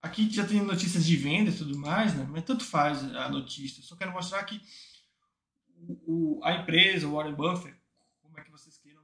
[0.02, 2.28] Aqui já tem notícias de venda e tudo mais, né?
[2.30, 3.82] mas tanto faz a notícia.
[3.82, 4.62] só quero mostrar que
[6.06, 7.78] o, a empresa, o Warren Buffett,
[8.22, 9.02] como é que vocês queiram,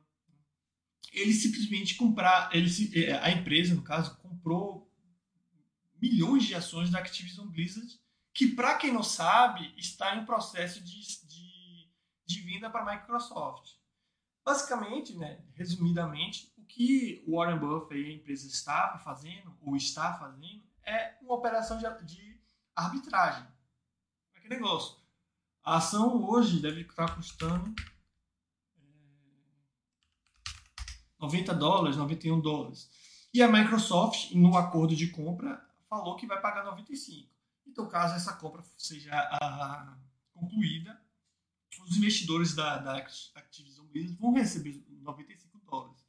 [1.14, 4.89] ele simplesmente comprar, ele, é, a empresa, no caso, comprou
[6.02, 8.00] milhões de ações da Activision Blizzard,
[8.34, 11.92] que, para quem não sabe, está em processo de, de,
[12.26, 13.74] de venda para a Microsoft.
[14.46, 20.14] Basicamente, né, resumidamente, o que o Warren Buffett e a empresa está fazendo, ou está
[20.14, 22.42] fazendo, é uma operação de, de
[22.76, 23.46] arbitragem.
[24.34, 24.98] É que negócio.
[25.64, 27.76] A ação hoje deve estar custando
[28.78, 28.84] é,
[31.20, 32.90] 90 dólares, 91 dólares.
[33.34, 37.30] E a Microsoft, no acordo de compra, falou que vai pagar 95.
[37.66, 39.98] Então, caso essa compra seja a,
[40.34, 41.02] concluída,
[41.82, 46.06] os investidores da, da Activision Blizzard vão receber 95 dólares.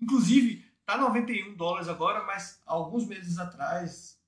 [0.00, 4.20] Inclusive, está 91 dólares agora, mas alguns meses atrás,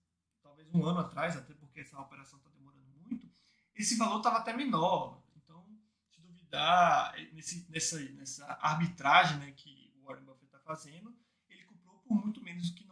[0.42, 3.28] talvez um ano atrás, até porque essa operação está demorando muito,
[3.74, 5.22] esse valor estava até menor.
[5.36, 5.64] Então,
[6.10, 11.16] se duvidar, nesse, nessa, nessa arbitragem né, que o Warren Buffett está fazendo,
[11.48, 12.91] ele comprou por muito menos do que 90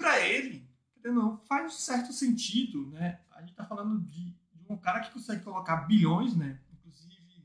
[0.00, 0.66] Para ele,
[1.04, 2.86] não, faz um certo sentido.
[2.86, 3.20] Né?
[3.32, 4.34] A gente está falando de
[4.68, 6.58] um cara que consegue colocar bilhões, né?
[6.72, 7.44] Inclusive,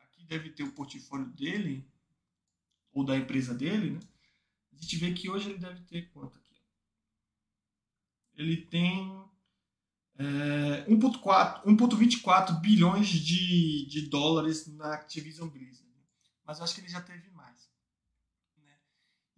[0.00, 1.86] aqui deve ter o portfólio dele,
[2.92, 4.00] ou da empresa dele, né?
[4.72, 6.54] A gente vê que hoje ele deve ter quanto aqui?
[8.34, 9.24] Ele tem
[10.18, 15.86] é, 1,24 bilhões de, de dólares na Activision Blizzard.
[16.44, 17.26] Mas eu acho que ele já teve?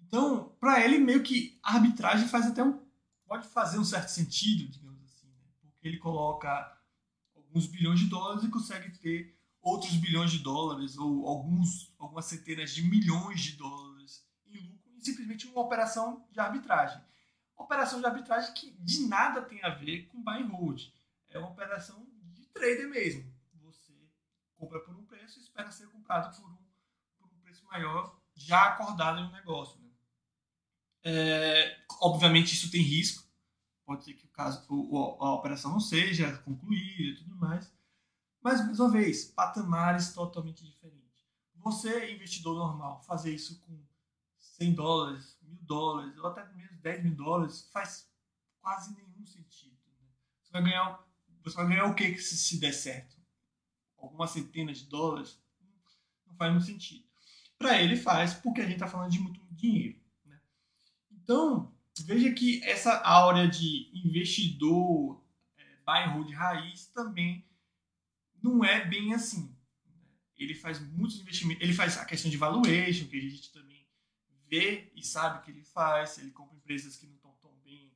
[0.09, 2.81] Então, para ele, meio que a arbitragem faz até um.
[3.27, 4.99] pode fazer um certo sentido, digamos
[5.83, 6.77] ele coloca
[7.35, 12.71] alguns bilhões de dólares e consegue ter outros bilhões de dólares ou alguns, algumas centenas
[12.71, 17.03] de milhões de dólares em lucro em simplesmente uma operação de arbitragem.
[17.57, 20.83] Operação de arbitragem que de nada tem a ver com buy and hold.
[21.29, 23.33] É uma operação de trader mesmo.
[23.63, 23.93] Você
[24.57, 26.57] compra por um preço e espera ser comprado por um,
[27.19, 29.81] por um preço maior já acordado no negócio.
[29.81, 29.88] Né?
[31.05, 33.29] É, obviamente isso tem risco
[33.89, 34.67] pode ser que o caso,
[35.19, 37.73] a operação não seja concluída e tudo mais.
[38.43, 41.25] Mas, mais uma vez, patamares totalmente diferentes.
[41.55, 43.83] Você, investidor normal, fazer isso com
[44.37, 48.13] 100 dólares, mil dólares, ou até mesmo 10 mil dólares, faz
[48.61, 49.75] quase nenhum sentido.
[50.43, 51.03] Você, vai ganhar,
[51.43, 53.17] você vai ganhar o que se, se der certo?
[53.97, 55.41] Algumas centenas de dólares?
[56.27, 57.07] Não faz muito sentido.
[57.59, 59.99] Para ele faz, porque a gente está falando de muito dinheiro.
[61.29, 61.71] Então,
[62.07, 65.23] veja que essa áurea de investidor
[65.59, 67.47] é, bairro de raiz também
[68.43, 69.55] não é bem assim.
[70.39, 73.87] Ele faz muitos investimentos, ele faz a questão de valuation, que a gente também
[74.47, 77.93] vê e sabe que ele faz, ele compra empresas que não estão tão bem,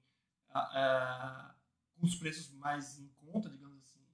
[1.94, 4.04] com os preços mais em conta, digamos assim,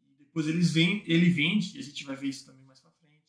[0.00, 2.90] e depois eles vêm, ele vende, e a gente vai ver isso também mais para
[2.92, 3.26] frente.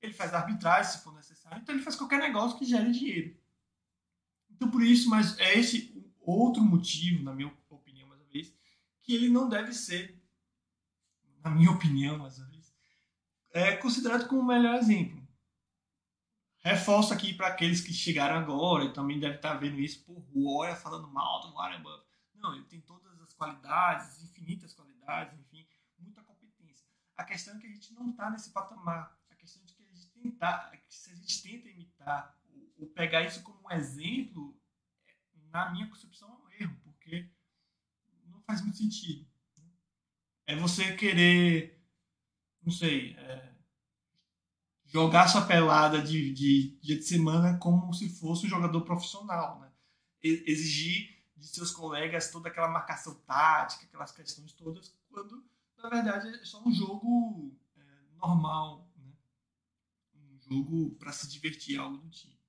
[0.00, 3.41] Ele faz arbitragem se for necessário, então ele faz qualquer negócio que gere dinheiro.
[4.62, 8.54] Então, por isso, mas é esse outro motivo, na minha opinião, mais uma vez,
[9.02, 10.16] que ele não deve ser,
[11.42, 12.72] na minha opinião, mais uma vez,
[13.50, 15.20] é considerado como o melhor exemplo.
[16.58, 20.76] reforço aqui para aqueles que chegaram agora e também devem estar vendo isso, por o
[20.76, 22.06] falando mal do Warren Buffett.
[22.36, 25.66] Não, ele tem todas as qualidades, infinitas qualidades, enfim,
[25.98, 26.86] muita competência.
[27.16, 29.18] A questão é que a gente não está nesse patamar.
[29.28, 32.40] A questão é que a gente tentar, se a gente tenta imitar
[32.86, 34.56] pegar isso como um exemplo,
[35.50, 37.30] na minha concepção é um erro, porque
[38.26, 39.26] não faz muito sentido.
[40.46, 41.80] É você querer,
[42.62, 43.52] não sei, é,
[44.92, 49.72] jogar sua pelada de, de dia de semana como se fosse um jogador profissional, né?
[50.22, 55.44] Exigir de seus colegas toda aquela marcação tática, aquelas questões todas, quando
[55.78, 57.82] na verdade é só um jogo é,
[58.16, 59.12] normal, né?
[60.14, 62.41] um jogo para se divertir, algo do tipo.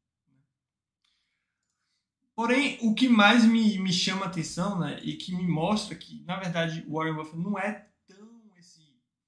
[2.36, 6.40] Porém, o que mais me, me chama atenção né, e que me mostra que, na
[6.40, 8.82] verdade, o Warren Buffett não é tão esse.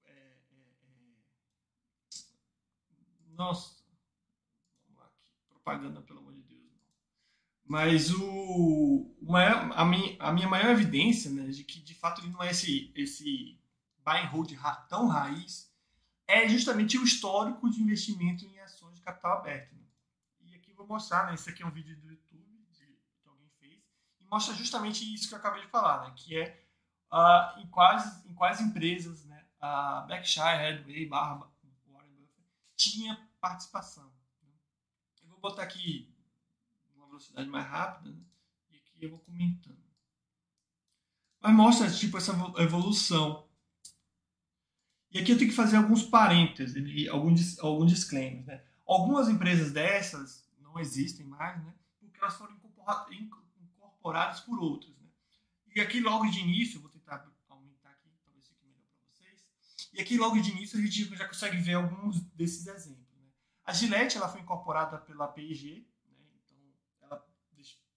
[0.06, 0.36] É, é,
[3.26, 3.76] é nossa,
[4.88, 6.72] vamos lá aqui, propaganda pelo amor de Deus.
[7.64, 12.22] Mas o, o maior, a, minha, a minha maior evidência né, de que de fato
[12.22, 13.60] ele não é esse, esse
[14.04, 14.52] buy and hold
[14.88, 15.74] tão raiz
[16.28, 19.76] é justamente o histórico de investimento em ações de capital aberto.
[19.76, 19.86] Né?
[20.42, 23.28] E aqui eu vou mostrar, né, esse aqui é um vídeo do YouTube de, que
[23.28, 23.84] alguém fez,
[24.20, 26.62] e mostra justamente isso que eu acabei de falar, né, que é
[27.10, 31.50] uh, em, quais, em quais empresas né, a Berkshire Hathaway barra
[31.88, 32.46] Warren Buffett
[32.76, 34.04] tinha participação.
[34.44, 34.52] Né?
[35.24, 36.14] Eu vou botar aqui
[36.98, 38.22] velocidade mais rápida, né?
[38.72, 39.80] e aqui eu vou comentando.
[41.40, 43.48] Mas mostra tipo essa evolução.
[45.12, 46.76] E aqui eu tenho que fazer alguns parênteses,
[47.08, 48.46] alguns, alguns disclaimers.
[48.46, 48.62] Né?
[48.86, 51.74] Algumas empresas dessas não existem mais, né?
[52.02, 53.08] porque elas foram incorporadas
[54.46, 54.96] por outras.
[54.98, 55.08] Né?
[55.76, 59.46] E aqui logo de início, vou tentar aumentar aqui, talvez fique melhor para vocês.
[59.94, 63.18] E aqui logo de início a gente já consegue ver alguns desses exemplos.
[63.18, 63.28] Né?
[63.64, 65.86] A Gillette ela foi incorporada pela P&G,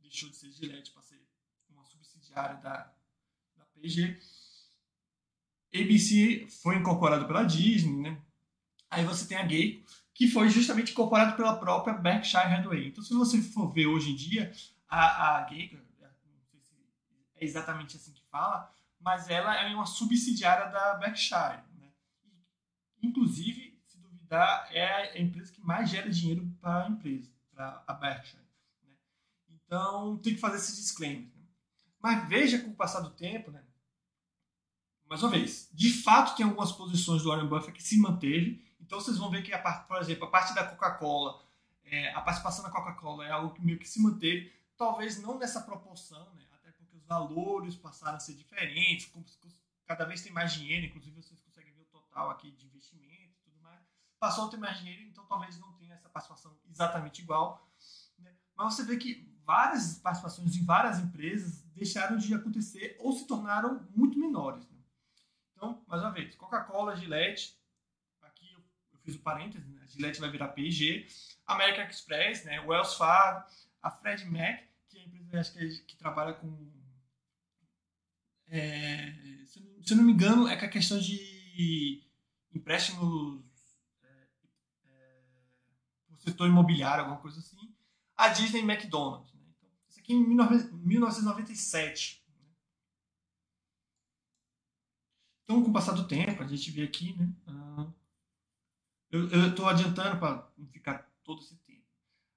[0.08, 1.20] deixou de ser Gillette para ser
[1.70, 2.92] uma subsidiária da,
[3.56, 4.18] da P&G.
[5.74, 8.22] ABC foi incorporado pela Disney, né?
[8.90, 12.88] Aí você tem a Geico, que foi justamente incorporado pela própria Berkshire Hathaway.
[12.88, 14.50] Então, se você for ver hoje em dia,
[14.88, 15.76] a, a Geico,
[17.40, 21.62] é exatamente assim que fala, mas ela é uma subsidiária da Berkshire.
[21.76, 21.92] Né?
[23.02, 27.92] inclusive, se duvidar, é a empresa que mais gera dinheiro para a empresa, para a
[27.94, 28.42] Berkshire.
[29.48, 31.28] Então, tem que fazer esse disclaimer.
[31.36, 31.44] Né?
[32.00, 33.62] Mas veja com o passar do tempo, né?
[35.08, 38.62] mais uma vez, de fato tem algumas posições do Warren Buffett que se manteve.
[38.80, 41.42] Então, vocês vão ver que, a parte, por exemplo, a parte da Coca-Cola,
[41.84, 44.52] é, a participação da Coca-Cola é algo que meio que se manteve.
[44.76, 46.47] Talvez não nessa proporção, né?
[47.08, 49.10] Valores passaram a ser diferentes,
[49.86, 53.42] cada vez tem mais dinheiro, inclusive vocês conseguem ver o total aqui de investimento e
[53.42, 53.82] tudo mais.
[54.20, 57.66] Passou a ter mais dinheiro, então talvez não tenha essa participação exatamente igual.
[58.18, 58.34] Né?
[58.54, 63.88] Mas você vê que várias participações em várias empresas deixaram de acontecer ou se tornaram
[63.96, 64.68] muito menores.
[64.68, 64.78] Né?
[65.56, 67.58] Então, mais uma vez, Coca-Cola, Gillette,
[68.22, 68.62] aqui eu,
[69.02, 69.84] fiz o parênteses, né?
[69.88, 71.06] Gillette vai virar P&G,
[71.46, 72.60] American Express, né?
[72.60, 73.48] Wells Fargo,
[73.82, 76.77] a Fred Mac, que é a empresa que, é, que trabalha com...
[78.48, 79.12] É,
[79.46, 82.02] se, se não me engano, é com a questão de
[82.54, 83.42] empréstimos
[84.02, 84.26] é,
[84.86, 85.22] é,
[86.18, 87.74] setor imobiliário, alguma coisa assim,
[88.16, 89.38] a Disney e McDonald's
[90.08, 92.24] aqui em 1997.
[95.44, 97.30] Então, com o passar do tempo, a gente vê aqui, né?
[97.46, 97.92] Uh,
[99.10, 101.84] eu estou adiantando para não ficar todo esse tempo.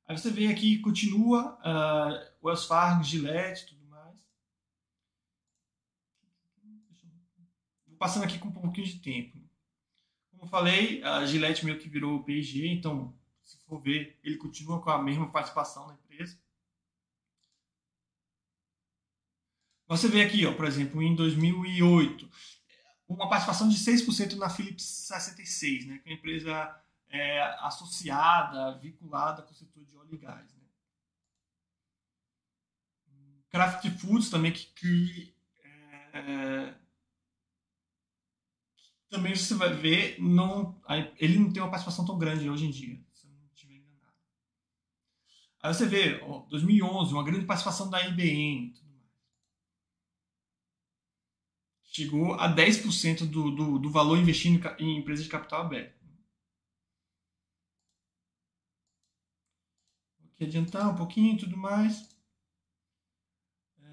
[0.06, 4.18] Aí você vê aqui, continua uh, Wells Fargo, Gillette tudo mais.
[7.86, 9.38] Vou passando aqui com um pouquinho de tempo.
[10.32, 14.90] Como falei, a Gillette meio que virou P&G, então, se for ver, ele continua com
[14.90, 16.36] a mesma participação na empresa.
[19.88, 22.28] Você vê aqui, ó, por exemplo, em 2008,
[23.08, 29.44] uma participação de 6% na Philips 66, né, que é uma empresa é, associada, vinculada
[29.44, 30.52] com o setor de óleo e gás.
[30.56, 30.64] Né.
[33.52, 35.36] Kraft Foods também, que, que
[36.14, 36.81] é,
[39.12, 40.82] também você vai ver, não,
[41.18, 44.14] ele não tem uma participação tão grande hoje em dia, se eu não estiver enganado.
[45.62, 48.74] Aí você vê, ó, 2011, uma grande participação da IBM,
[51.84, 56.00] chegou a 10% do, do, do valor investido em empresas de capital aberto.
[60.40, 62.10] Vou adiantar um pouquinho e tudo mais.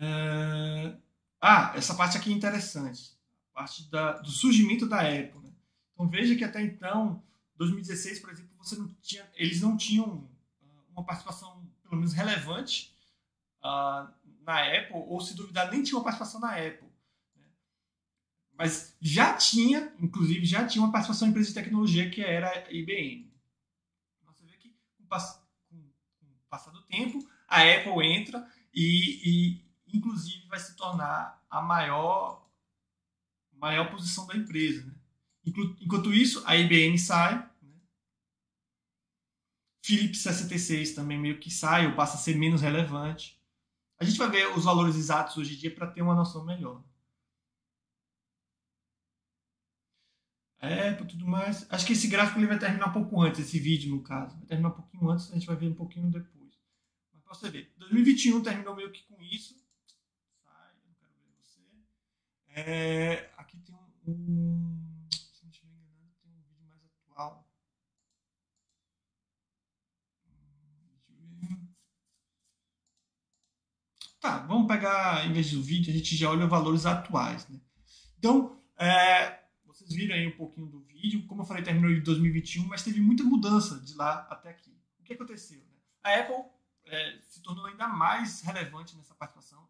[0.01, 0.97] É...
[1.41, 3.18] Ah, essa parte aqui é interessante.
[3.59, 5.41] Parte da, do surgimento da Apple.
[5.43, 5.53] Né?
[5.93, 7.21] Então veja que até então,
[7.57, 10.31] 2016, por exemplo, você não tinha, eles não tinham
[10.93, 12.97] uma participação, pelo menos relevante,
[13.59, 14.09] uh,
[14.43, 16.89] na Apple, ou se duvidar, nem tinha uma participação na Apple.
[17.35, 17.47] Né?
[18.57, 22.73] Mas já tinha, inclusive, já tinha uma participação em empresa de tecnologia que era a
[22.73, 23.29] IBM.
[24.23, 25.07] Então, você vê que, com o
[26.49, 32.48] passar do tempo, a Apple entra e, e, inclusive, vai se tornar a maior,
[33.59, 34.85] maior posição da empresa.
[34.85, 34.95] Né?
[35.81, 37.75] Enquanto isso, a IBM sai, né?
[39.85, 43.41] Philips 66 também meio que sai ou passa a ser menos relevante.
[43.99, 46.85] A gente vai ver os valores exatos hoje em dia para ter uma noção melhor.
[50.61, 51.67] É, tudo mais.
[51.71, 54.37] Acho que esse gráfico ele vai terminar um pouco antes, esse vídeo no caso.
[54.39, 56.59] Vai terminar um pouquinho antes, a gente vai ver um pouquinho depois.
[57.13, 59.55] Mas você ver, 2021 terminou meio que com isso.
[60.45, 61.61] Sai, não quero ver você.
[62.61, 63.75] É, aqui tem
[64.07, 64.69] um
[74.21, 77.49] Tá, vamos pegar, em vez do vídeo, a gente já olha valores atuais.
[77.49, 77.61] Né?
[78.19, 81.25] Então, é, vocês viram aí um pouquinho do vídeo.
[81.29, 84.77] Como eu falei, terminou em 2021, mas teve muita mudança de lá até aqui.
[84.99, 85.61] O que aconteceu?
[85.61, 85.77] Né?
[86.03, 86.45] A Apple
[86.87, 89.69] é, se tornou ainda mais relevante nessa participação.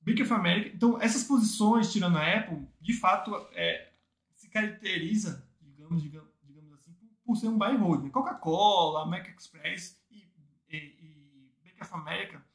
[0.00, 0.70] Bank of America.
[0.74, 3.92] Então, essas posições, tirando a Apple, de fato, é,
[4.34, 8.04] se caracteriza, digamos, digamos, digamos assim, por, por ser um buy and hold.
[8.04, 8.10] Né?
[8.10, 10.28] Coca-Cola, Mac Express e,
[10.68, 12.50] e, e Bank of America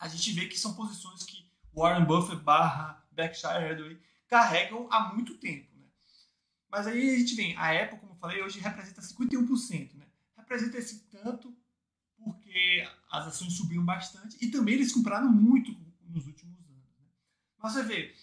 [0.00, 5.36] a gente vê que são posições que Warren Buffett barra Berkshire Hathaway carregam há muito
[5.36, 5.68] tempo.
[5.76, 5.86] Né?
[6.70, 9.94] Mas aí a gente vem, a Apple, como eu falei, hoje representa 51%.
[9.94, 10.06] Né?
[10.36, 11.54] Representa esse tanto
[12.16, 15.72] porque as ações subiram bastante e também eles compraram muito
[16.08, 16.96] nos últimos anos.
[16.98, 17.04] Né?
[17.62, 18.14] Mas você vê,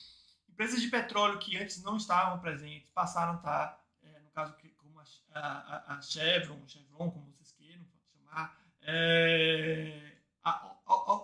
[0.49, 4.99] empresas de petróleo que antes não estavam presentes passaram a estar, é, no caso como
[4.99, 10.75] a, a, a Chevron, Chevron, como vocês queiram chamar, é, a,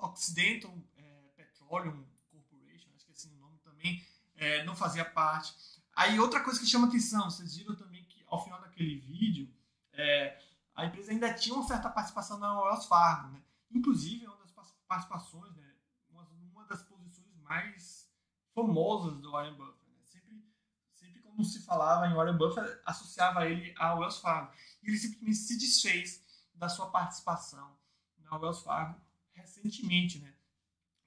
[0.08, 5.56] Occidental é, Petroleum Corporation, acho que é assim o nome também, é, não fazia parte.
[5.95, 9.52] Aí outra coisa que chama atenção, vocês viram também que ao final daquele vídeo,
[9.93, 10.39] é,
[10.76, 13.41] a empresa ainda tinha uma certa participação na Wells Fargo, né?
[13.71, 14.52] Inclusive, é uma das
[14.88, 15.73] participações, né?
[16.13, 18.10] Uma, uma das posições mais
[18.54, 19.89] famosas do Warren Buffett.
[19.89, 19.97] Né?
[20.04, 20.45] Sempre,
[20.93, 24.54] sempre quando se falava em Warren Buffett, associava ele à Wells Fargo.
[24.82, 26.23] E ele simplesmente se desfez
[26.54, 27.78] da sua participação
[28.19, 28.99] na Wells Fargo
[29.34, 30.34] recentemente, né?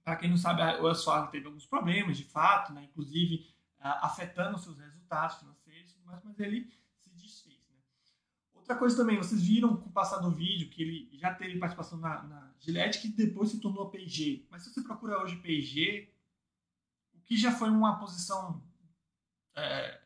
[0.03, 2.85] Para quem não sabe, o Wells Fargo teve alguns problemas, de fato, né?
[2.85, 6.73] inclusive afetando seus resultados financeiros, mas, mas ele?
[8.67, 11.99] Outra coisa também, vocês viram com o passar do vídeo que ele já teve participação
[11.99, 14.45] na, na Gillette, que depois se tornou P&G.
[14.51, 16.13] Mas se você procura hoje P&G,
[17.15, 18.61] o que já foi uma posição
[19.55, 20.01] é,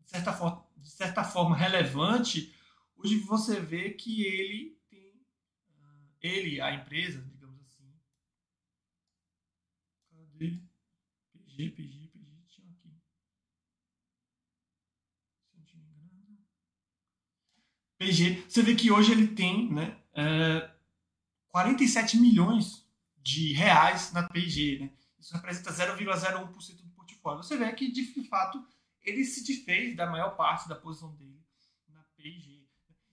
[0.00, 2.52] de, certa forma, de certa forma relevante,
[2.96, 5.22] hoje você vê que ele tem,
[6.20, 7.24] ele, a empresa,
[10.36, 12.08] PG, PG, PG,
[12.48, 12.90] tinha aqui.
[15.48, 16.10] Se não me engano.
[18.00, 20.70] PG, você vê que hoje ele tem né, é,
[21.48, 22.88] 47 milhões
[23.18, 24.78] de reais na PG.
[24.80, 24.90] Né?
[25.18, 27.42] Isso representa 0,01% do portfólio.
[27.42, 28.66] Você vê que, de fato,
[29.02, 31.44] ele se desfez da maior parte da posição dele
[31.90, 32.66] na PG.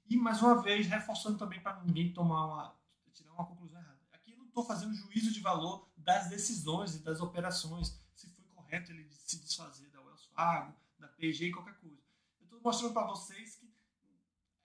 [0.09, 2.79] E, mais uma vez, reforçando também para ninguém tomar uma,
[3.11, 3.99] tirar uma conclusão errada.
[4.13, 8.45] Aqui eu não estou fazendo juízo de valor das decisões e das operações, se foi
[8.55, 12.01] correto ele se desfazer da Wells Fargo, da PG e qualquer coisa.
[12.39, 13.66] Eu estou mostrando para vocês que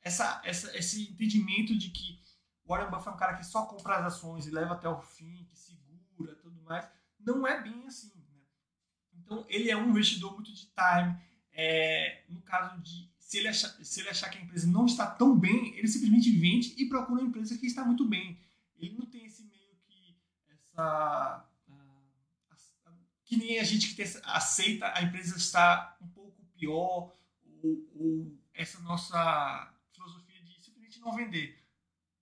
[0.03, 2.21] essa, essa, esse entendimento de que
[2.67, 5.45] Warren Buffett é um cara que só compra as ações e leva até o fim,
[5.45, 6.89] que segura tudo mais,
[7.21, 8.13] não é bem assim.
[8.17, 8.41] Né?
[9.15, 11.21] Então, ele é um investidor muito de time.
[11.55, 15.07] É, no caso de se ele, achar, se ele achar que a empresa não está
[15.07, 18.39] tão bem, ele simplesmente vende e procura uma empresa que está muito bem.
[18.79, 19.43] Ele não tem esse
[20.73, 21.47] essa
[23.25, 27.15] que nem a gente que aceita a empresa estar um pouco pior
[27.63, 29.72] ou, ou, essa nossa
[31.03, 31.63] não vender.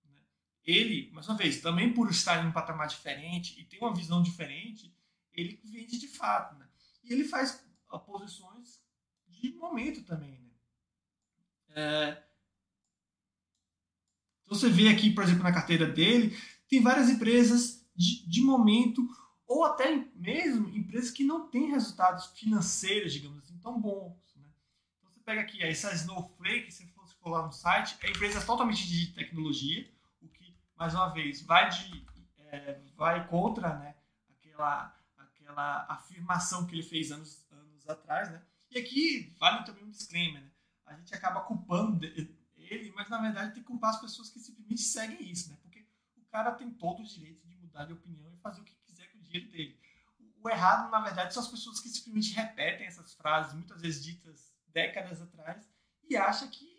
[0.03, 0.19] Né?
[0.65, 4.21] Ele, mais uma vez, também por estar em um patamar diferente e ter uma visão
[4.21, 4.93] diferente,
[5.31, 6.55] ele vende de fato.
[6.55, 6.67] Né?
[7.03, 7.65] E ele faz
[8.05, 8.81] posições
[9.27, 10.39] de momento também.
[10.39, 10.51] Né?
[11.69, 12.23] É...
[14.43, 19.07] Então você vê aqui, por exemplo, na carteira dele, tem várias empresas de, de momento,
[19.47, 24.35] ou até mesmo empresas que não têm resultados financeiros, digamos assim, tão bons.
[24.35, 24.49] Né?
[24.97, 26.85] Então você pega aqui essa Snowflake, você
[27.21, 29.89] for lá no site, é empresa totalmente de tecnologia,
[30.21, 32.05] o que, mais uma vez, vai, de,
[32.37, 33.95] é, vai contra né,
[34.29, 38.31] aquela, aquela afirmação que ele fez anos, anos atrás.
[38.31, 38.41] Né?
[38.71, 40.51] E aqui vale também um disclaimer, né?
[40.85, 42.41] a gente acaba culpando ele
[42.95, 45.57] mas na verdade tem que culpar as pessoas que simplesmente seguem isso, né?
[45.61, 45.85] Porque
[46.17, 49.11] o cara tem todo o direito de mudar de opinião e fazer o que quiser
[49.11, 49.79] com o dinheiro dele.
[50.43, 54.53] O errado, na verdade, são as pessoas que simplesmente repetem essas frases, muitas vezes ditas
[54.67, 55.69] décadas atrás,
[56.09, 56.70] e acham que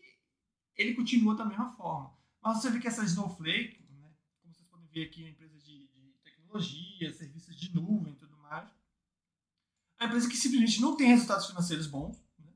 [0.77, 2.17] ele continua da mesma forma.
[2.41, 4.11] Mas você vê que essa Snowflake, né,
[4.41, 8.17] como vocês podem ver aqui, é uma empresa de, de tecnologia, serviços de nuvem e
[8.17, 8.69] tudo mais,
[9.99, 12.53] é uma empresa que simplesmente não tem resultados financeiros bons, né,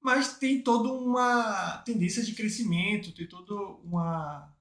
[0.00, 3.54] mas tem toda uma tendência de crescimento, tem toda
[3.84, 4.52] uma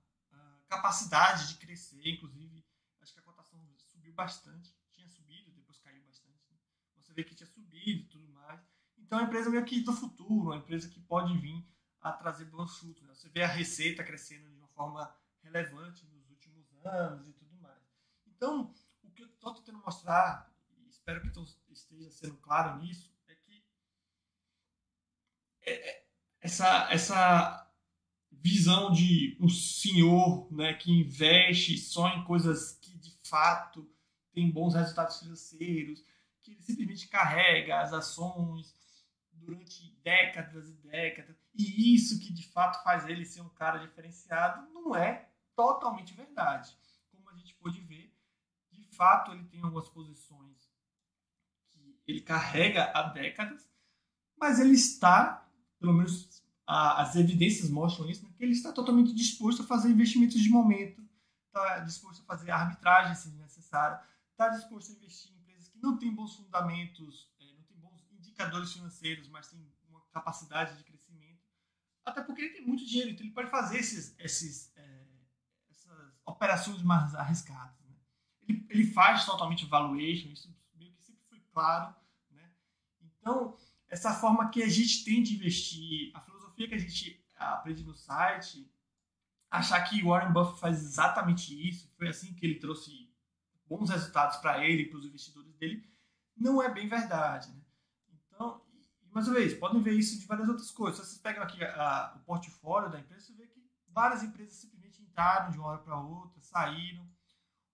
[0.72, 2.64] capacidade de crescer, inclusive,
[3.02, 6.50] acho que a cotação subiu bastante, tinha subido, depois caiu bastante.
[6.50, 6.58] Né?
[6.96, 8.62] Você vê que tinha subido e tudo mais.
[8.98, 11.62] Então é uma empresa meio que do futuro, uma empresa que pode vir
[12.02, 13.04] a trazer bons frutos.
[13.04, 13.14] Né?
[13.14, 17.82] Você vê a receita crescendo de uma forma relevante nos últimos anos e tudo mais.
[18.28, 18.74] Então,
[19.04, 21.28] o que eu estou tentando mostrar, e espero que
[21.72, 23.64] esteja sendo claro nisso, é que
[25.62, 26.06] é, é,
[26.40, 27.72] essa, essa
[28.32, 33.88] visão de um senhor né, que investe só em coisas que de fato
[34.32, 36.04] têm bons resultados financeiros,
[36.42, 38.76] que ele simplesmente carrega as ações
[39.32, 44.72] durante décadas e décadas, e isso que de fato faz ele ser um cara diferenciado,
[44.74, 46.76] não é totalmente verdade.
[47.12, 48.14] Como a gente pôde ver,
[48.72, 50.72] de fato ele tem algumas posições
[51.70, 53.70] que ele carrega há décadas,
[54.38, 55.48] mas ele está,
[55.80, 60.40] pelo menos as evidências mostram isso, né, que ele está totalmente disposto a fazer investimentos
[60.40, 61.02] de momento,
[61.48, 64.00] está disposto a fazer arbitragem se necessário,
[64.32, 68.02] está disposto a investir em empresas que não têm bons fundamentos, é, não têm bons
[68.12, 70.91] indicadores financeiros, mas têm uma capacidade de.
[72.12, 75.08] Até porque ele tem muito dinheiro, então ele pode fazer esses, esses, é,
[75.70, 77.80] essas operações mais arriscadas.
[77.86, 77.96] Né?
[78.48, 81.96] Ele, ele faz totalmente valuation, isso meio que sempre foi claro.
[82.30, 82.52] Né?
[83.02, 83.58] Então,
[83.88, 87.96] essa forma que a gente tem de investir, a filosofia que a gente aprende no
[87.96, 88.70] site,
[89.50, 93.10] achar que Warren Buffett faz exatamente isso, foi assim que ele trouxe
[93.66, 95.90] bons resultados para ele para os investidores dele,
[96.36, 97.50] não é bem verdade.
[97.54, 97.62] Né?
[98.28, 98.62] Então,
[99.14, 101.00] mais uma vez, podem ver isso de várias outras coisas.
[101.00, 105.02] Se vocês pegam aqui a, o portfólio da empresa, você vê que várias empresas simplesmente
[105.02, 107.04] entraram de uma hora para outra, saíram.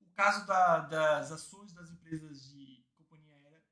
[0.02, 3.64] O caso da, das ações das empresas de companhia aérea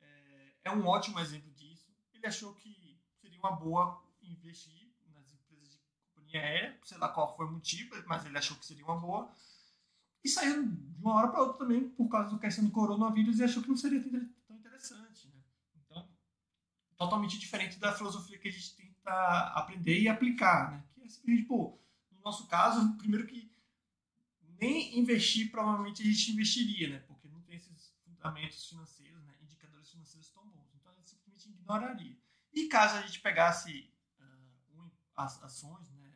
[0.00, 1.90] é, é um ótimo exemplo disso.
[2.12, 5.78] Ele achou que seria uma boa investir nas empresas de
[6.14, 9.32] companhia aérea, sei lá qual foi o motivo, mas ele achou que seria uma boa.
[10.22, 13.44] E saiu de uma hora para outra também por causa da questão do coronavírus e
[13.44, 14.02] achou que não seria
[14.46, 15.13] tão interessante.
[17.04, 20.72] Totalmente diferente da filosofia que a gente tenta aprender e aplicar.
[20.72, 20.84] Né?
[20.94, 21.78] Que é simplesmente, pô,
[22.10, 23.52] no nosso caso, primeiro que
[24.58, 26.98] nem investir provavelmente a gente investiria, né?
[27.00, 29.34] porque não tem esses fundamentos financeiros, né?
[29.42, 30.74] indicadores financeiros tão bons.
[30.74, 32.16] Então, a gente simplesmente ignoraria.
[32.54, 33.92] E caso a gente pegasse
[35.14, 36.10] as ações né,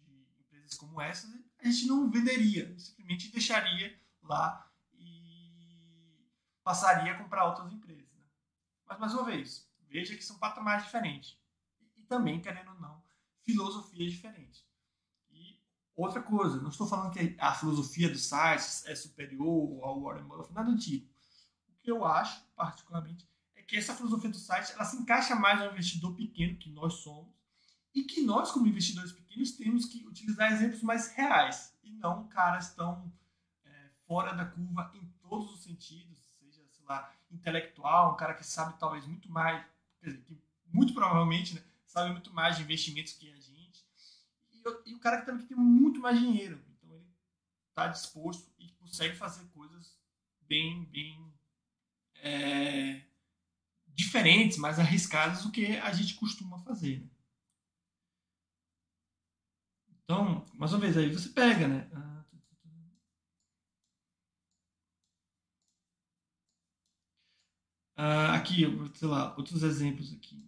[0.00, 6.26] de empresas como essas, a gente não venderia, simplesmente deixaria lá e
[6.62, 8.10] passaria a comprar outras empresas.
[8.14, 8.24] Né?
[8.86, 11.38] Mas, mais uma vez, veja que são patamares diferentes.
[11.96, 13.00] E, também, querendo ou não,
[13.44, 14.66] filosofias diferentes.
[15.30, 15.60] E
[15.94, 20.52] outra coisa, não estou falando que a filosofia dos sites é superior ao Warren Buffett,
[20.52, 21.08] nada do tipo.
[21.68, 23.24] O que eu acho, particularmente,
[23.54, 26.94] é que essa filosofia do site ela se encaixa mais no investidor pequeno que nós
[26.94, 27.32] somos
[27.94, 32.74] e que nós, como investidores pequenos, temos que utilizar exemplos mais reais e não caras
[32.74, 33.12] tão
[33.64, 38.44] é, fora da curva em todos os sentidos, seja, sei lá, intelectual, um cara que
[38.44, 39.64] sabe talvez muito mais,
[40.12, 43.84] que muito provavelmente né, sabe muito mais de investimentos que a gente,
[44.52, 47.06] e, e o cara que também tem muito mais dinheiro, então ele
[47.70, 49.98] está disposto e consegue fazer coisas
[50.42, 51.32] bem, bem
[52.16, 53.02] é,
[53.88, 57.00] diferentes, mais arriscadas do que a gente costuma fazer.
[57.00, 57.08] Né?
[60.04, 61.88] Então, mais uma vez, aí você pega, né?
[68.06, 70.44] Ah, aqui, sei lá, outros exemplos aqui.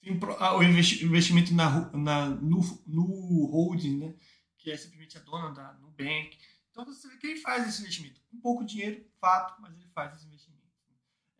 [0.00, 4.14] Tem ah, o investimento na, na, no, no holding, né?
[4.58, 6.38] Que é simplesmente a dona da Nubank.
[6.70, 8.20] Então você vê que ele faz esse investimento.
[8.30, 10.62] Com pouco dinheiro, fato, mas ele faz esse investimento.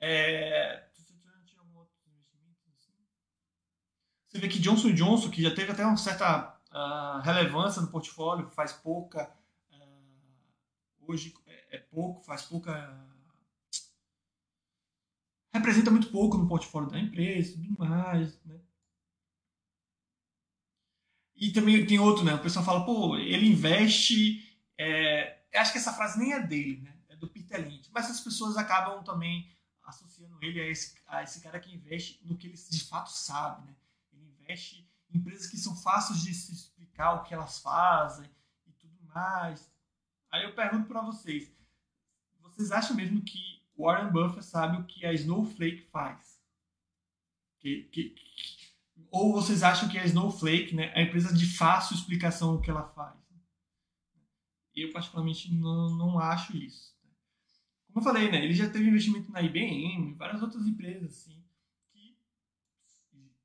[0.00, 0.88] É,
[4.34, 8.50] Você vê que Johnson Johnson, que já teve até uma certa uh, relevância no portfólio,
[8.50, 9.32] faz pouca.
[9.70, 13.13] Uh, hoje é, é, pouco, faz pouca.
[15.54, 18.36] Representa muito pouco no portfólio da empresa tudo mais.
[18.44, 18.60] Né?
[21.36, 22.34] E também tem outro, né?
[22.34, 24.42] O pessoal fala, pô, ele investe.
[24.76, 25.38] É...
[25.54, 26.92] Acho que essa frase nem é dele, né?
[27.08, 27.88] É do Peter Lynch.
[27.94, 29.48] Mas as pessoas acabam também
[29.84, 33.66] associando ele a esse, a esse cara que investe no que ele de fato sabe,
[33.66, 33.74] né?
[34.12, 38.28] investe empresas que são fáceis de se explicar o que elas fazem
[38.66, 39.70] e tudo mais.
[40.30, 41.50] Aí eu pergunto para vocês,
[42.40, 46.40] vocês acham mesmo que Warren Buffett sabe o que a Snowflake faz?
[47.58, 48.14] Que, que,
[49.10, 52.70] ou vocês acham que a Snowflake né, é a empresa de fácil explicação o que
[52.70, 53.14] ela faz?
[54.74, 56.92] Eu, particularmente, não, não acho isso.
[57.86, 61.40] Como eu falei, né, ele já teve investimento na IBM, várias outras empresas assim,
[61.92, 62.16] que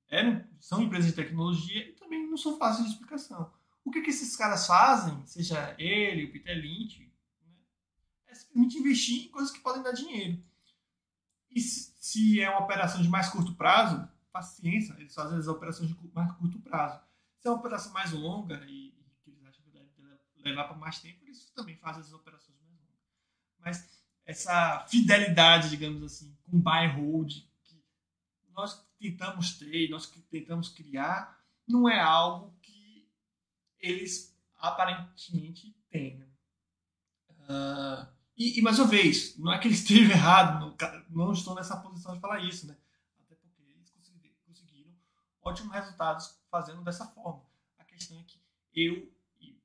[0.10, 3.54] eram, são empresas de tecnologia e também não são fáceis de explicação.
[3.86, 7.09] O que, que esses caras fazem, seja ele, o Peter Lynch,
[8.30, 10.42] é simplesmente investir em coisas que podem dar dinheiro.
[11.50, 15.98] E se, é uma operação de mais curto prazo, paciência, eles fazem as operações de
[16.14, 17.02] mais curto prazo.
[17.40, 19.94] Se é uma operação mais longa e, que eles acham que deve
[20.38, 23.00] levar para mais tempo, eles também fazem as operações mais longas.
[23.60, 27.84] Mas essa fidelidade, digamos assim, com buy hold que
[28.54, 33.10] nós tentamos ter, nós tentamos criar, não é algo que
[33.80, 36.24] eles aparentemente têm.
[37.30, 40.76] Uh, e, e, mais uma vez, não é que eles estejam errados, não,
[41.10, 42.76] não estou nessa posição de falar isso, né?
[45.50, 47.44] ótimos resultados fazendo dessa forma.
[47.78, 48.40] A questão é que
[48.74, 49.60] eu e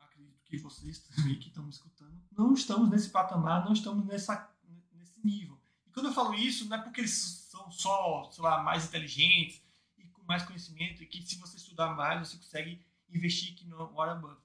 [0.00, 4.50] acredito que vocês também que estão me escutando não estamos nesse patamar, não estamos nessa,
[4.92, 5.60] nesse nível.
[5.86, 9.62] E quando eu falo isso, não é porque eles são só, sei lá, mais inteligentes
[9.96, 13.92] e com mais conhecimento e que se você estudar mais você consegue investir aqui no
[13.92, 14.42] Warren Buffett.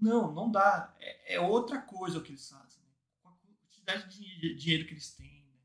[0.00, 0.94] Não, não dá.
[0.98, 2.69] É, é outra coisa o que eles fazem.
[3.86, 3.92] Né?
[3.94, 5.58] Quantidade de dinheiro que eles têm, né?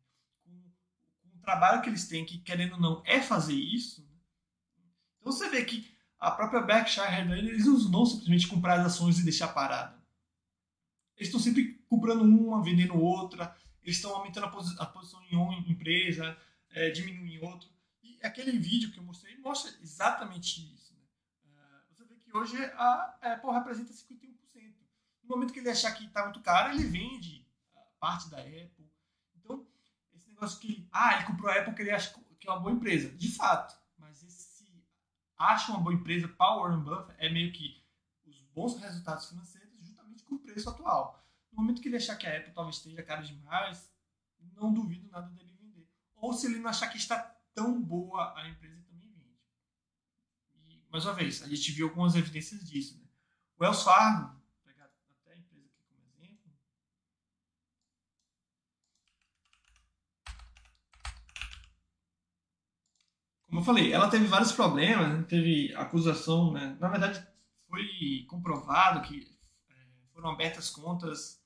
[0.44, 4.08] com, com, o trabalho que eles têm, que querendo ou não é fazer isso,
[5.20, 9.24] então você vê que a própria Berkshire eles não vão simplesmente comprar as ações e
[9.24, 10.00] deixar parada.
[11.18, 15.36] Eles estão sempre comprando uma, vendendo outra, eles estão aumentando a, posi a posição em
[15.36, 16.38] uma empresa,
[16.70, 17.70] é, diminuindo em outra.
[18.04, 20.94] E aquele vídeo que eu mostrei mostra exatamente isso.
[20.94, 21.02] Né?
[21.46, 24.36] Uh, você vê que hoje a Apple representa 51%.
[25.24, 27.45] No momento que ele achar que está muito caro, ele vende
[28.06, 28.88] parte da Apple.
[29.36, 29.68] Então,
[30.14, 32.72] esse negócio que, ah, ele comprou a Apple porque ele acha que é uma boa
[32.72, 33.10] empresa.
[33.10, 34.86] De fato, mas esse
[35.36, 37.84] acha uma boa empresa para Warren Buffett é meio que
[38.24, 41.20] os bons resultados financeiros juntamente com o preço atual.
[41.52, 43.92] No momento que ele achar que a Apple talvez esteja cara demais,
[44.54, 45.90] não duvido nada dele vender.
[46.14, 47.18] Ou se ele não achar que está
[47.56, 49.42] tão boa a empresa, também vende.
[50.54, 53.00] E, mais uma vez, a gente viu algumas evidências disso.
[53.00, 53.08] Né?
[53.58, 56.52] O Wells Fargo, vou pegar até a empresa aqui como exemplo,
[63.56, 65.24] como eu falei, ela teve vários problemas, né?
[65.30, 66.76] teve acusação, né?
[66.78, 67.26] na verdade
[67.70, 69.26] foi comprovado que
[69.70, 69.76] é,
[70.14, 71.42] foram abertas contas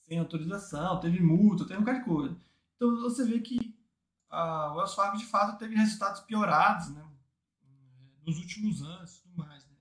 [0.00, 2.40] sem autorização, teve multa, teve um bocado de coisa.
[2.74, 3.78] Então você vê que
[4.30, 7.06] a Wells Fargo de fato teve resultados piorados né?
[8.24, 9.66] nos últimos anos e tudo mais.
[9.66, 9.76] Né?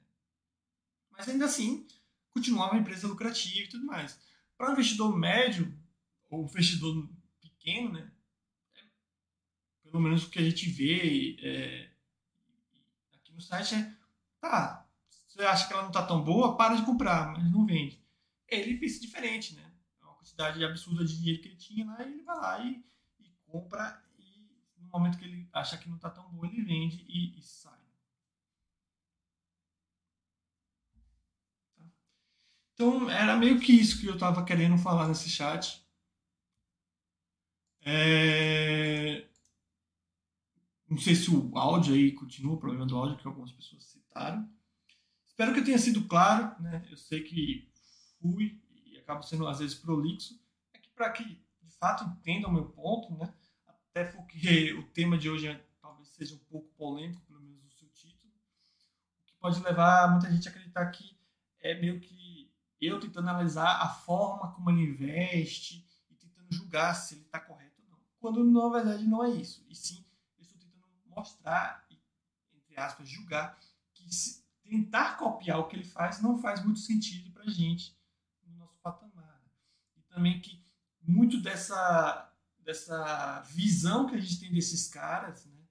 [1.10, 1.88] Mas ainda assim,
[2.32, 4.20] continuava uma empresa lucrativa e tudo mais.
[4.58, 5.74] Para um investidor médio
[6.30, 7.10] ou investidor
[7.40, 8.12] pequeno, né?
[9.90, 11.92] Pelo menos o que a gente vê é,
[13.16, 13.96] aqui no site é,
[14.40, 14.88] tá,
[15.28, 18.04] você acha que ela não está tão boa, para de comprar, mas não vende.
[18.48, 19.72] Ele pensa diferente, né?
[20.02, 22.84] É uma quantidade absurda de dinheiro que ele tinha lá, e ele vai lá e,
[23.20, 27.06] e compra, e no momento que ele acha que não está tão boa, ele vende
[27.08, 27.80] e, e sai.
[31.78, 31.86] Tá?
[32.74, 35.86] Então, era meio que isso que eu estava querendo falar nesse chat.
[37.82, 39.29] É...
[40.90, 44.50] Não sei se o áudio aí continua, o problema do áudio que algumas pessoas citaram.
[45.28, 46.84] Espero que eu tenha sido claro, né?
[46.90, 47.70] Eu sei que
[48.20, 50.42] fui e acabo sendo às vezes prolixo,
[50.74, 53.32] é que para que de fato entendam o meu ponto, né?
[53.68, 57.72] Até porque o tema de hoje é, talvez seja um pouco polêmico, pelo menos no
[57.72, 58.34] seu título,
[59.22, 61.16] o que pode levar muita gente a acreditar que
[61.62, 67.14] é meio que eu tentando analisar a forma como ele investe e tentando julgar se
[67.14, 68.00] ele está correto ou não.
[68.20, 69.64] Quando na verdade não é isso.
[69.70, 70.04] E sim
[71.10, 71.88] mostrar
[72.70, 73.60] entre aspas, julgar
[73.94, 74.08] que
[74.64, 77.98] tentar copiar o que ele faz não faz muito sentido para a gente
[78.44, 79.44] no nosso patamar.
[79.98, 80.64] E também que
[81.02, 85.68] muito dessa, dessa visão que a gente tem desses caras, né?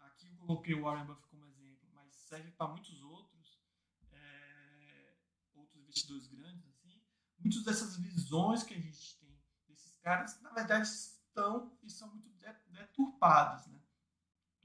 [0.00, 3.62] aqui eu coloquei o Warren Buffett como exemplo, mas serve para muitos outros,
[4.10, 5.14] é,
[5.54, 7.00] outros investidores grandes, assim,
[7.38, 12.28] muitas dessas visões que a gente tem desses caras, na verdade, estão e são muito
[12.72, 13.66] deturpadas.
[13.68, 13.79] Né?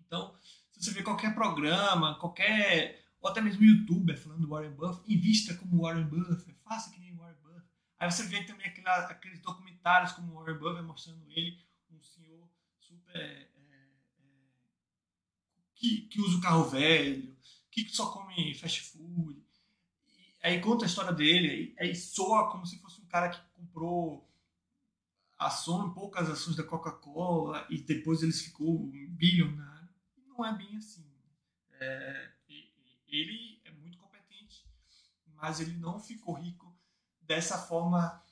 [0.05, 0.35] Então,
[0.71, 3.03] se você vê qualquer programa, qualquer.
[3.19, 7.15] ou até mesmo youtuber falando do Warren Buffett, invista como Warren Buffett, faça que nem
[7.15, 7.65] Warren Buffett.
[7.99, 11.59] Aí você vê também aqueles documentários como o Warren Buffett mostrando ele,
[11.91, 12.47] um senhor
[12.79, 13.15] super.
[13.15, 13.49] É, é,
[15.75, 17.35] que, que usa o carro velho,
[17.71, 19.43] que só come fast food.
[20.43, 24.29] E aí conta a história dele, aí soa como se fosse um cara que comprou
[25.37, 29.74] ações, poucas ações da Coca-Cola e depois eles ficou bilionário.
[30.37, 31.09] Não é bem assim.
[31.79, 32.31] É,
[33.07, 34.65] ele é muito competente,
[35.27, 36.75] mas ele não ficou rico
[37.21, 38.23] dessa forma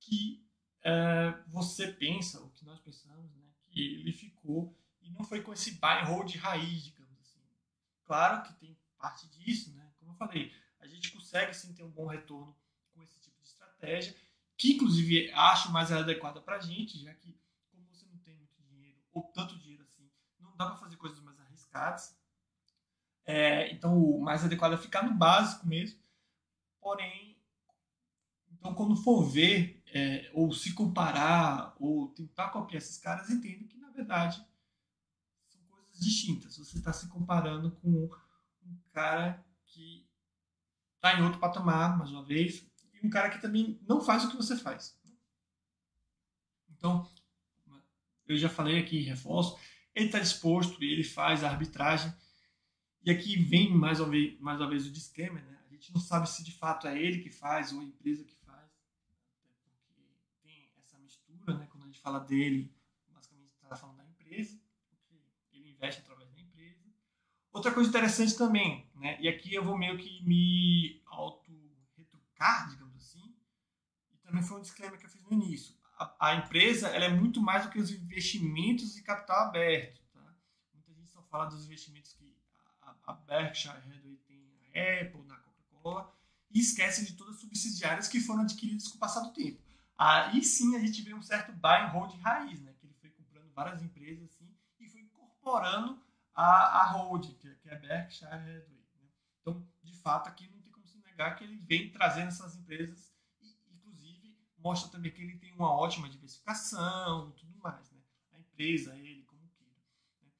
[0.00, 0.44] que
[0.82, 3.44] é, você pensa, o que nós pensamos, né?
[3.70, 7.40] que ele ficou e não foi com esse buy and hold raiz, digamos assim.
[8.04, 9.92] Claro que tem parte disso, né?
[9.96, 12.56] como eu falei, a gente consegue sim ter um bom retorno
[12.92, 14.14] com esse tipo de estratégia,
[14.56, 17.38] que inclusive acho mais adequada para a gente, já que
[17.70, 19.67] como você não tem muito dinheiro ou tanto dinheiro
[20.58, 22.18] dá para fazer coisas mais arriscadas.
[23.24, 26.00] É, então o mais adequado é ficar no básico mesmo.
[26.80, 27.40] Porém,
[28.52, 33.78] então quando for ver é, ou se comparar ou tentar copiar esses caras, entenda que
[33.78, 34.44] na verdade
[35.46, 36.58] são coisas distintas.
[36.58, 38.10] Você está se comparando com
[38.64, 40.06] um cara que
[40.96, 44.30] está em outro patamar, mais uma vez, e um cara que também não faz o
[44.30, 44.98] que você faz.
[46.70, 47.08] Então,
[48.26, 49.58] eu já falei aqui, reforço,
[49.98, 52.12] ele está disposto e ele faz a arbitragem.
[53.04, 55.58] E aqui vem mais uma vez, mais uma vez o disclaimer, né?
[55.66, 58.34] A gente não sabe se de fato é ele que faz ou a empresa que
[58.36, 58.70] faz,
[59.64, 60.02] porque
[60.42, 61.66] tem essa mistura, né?
[61.70, 62.72] Quando a gente fala dele,
[63.08, 65.20] basicamente está falando da empresa, porque
[65.52, 66.84] ele investe através da empresa.
[67.52, 69.20] Outra coisa interessante também, né?
[69.20, 73.34] E aqui eu vou meio que me auto-retrucar, digamos assim,
[74.12, 75.77] e também foi um disclaimer que eu fiz no início.
[76.20, 80.00] A, empresa ela é muito mais do que os investimentos e capital aberto.
[80.12, 80.36] Tá?
[80.72, 82.36] Muita gente só fala dos investimentos que
[82.80, 86.14] a, a Berkshire Hathaway tem na Apple, na Coca-Cola,
[86.50, 89.60] e esquece de todas as subsidiárias que foram adquiridas com o passar do tempo.
[89.96, 92.72] Aí sim a gente vê um certo buy and hold raiz, né?
[92.74, 96.00] que ele foi comprando várias empresas assim, e foi incorporando
[96.32, 98.86] a, a hold, que, que é a Berkshire Hathaway.
[98.94, 99.08] Né?
[99.40, 103.17] Então, de fato, aqui não tem como se negar que ele vem trazendo essas empresas
[104.68, 107.90] mostra também que ele tem uma ótima diversificação tudo mais.
[107.90, 108.00] Né?
[108.32, 109.72] A empresa, ele, como queira.
[110.22, 110.30] Né?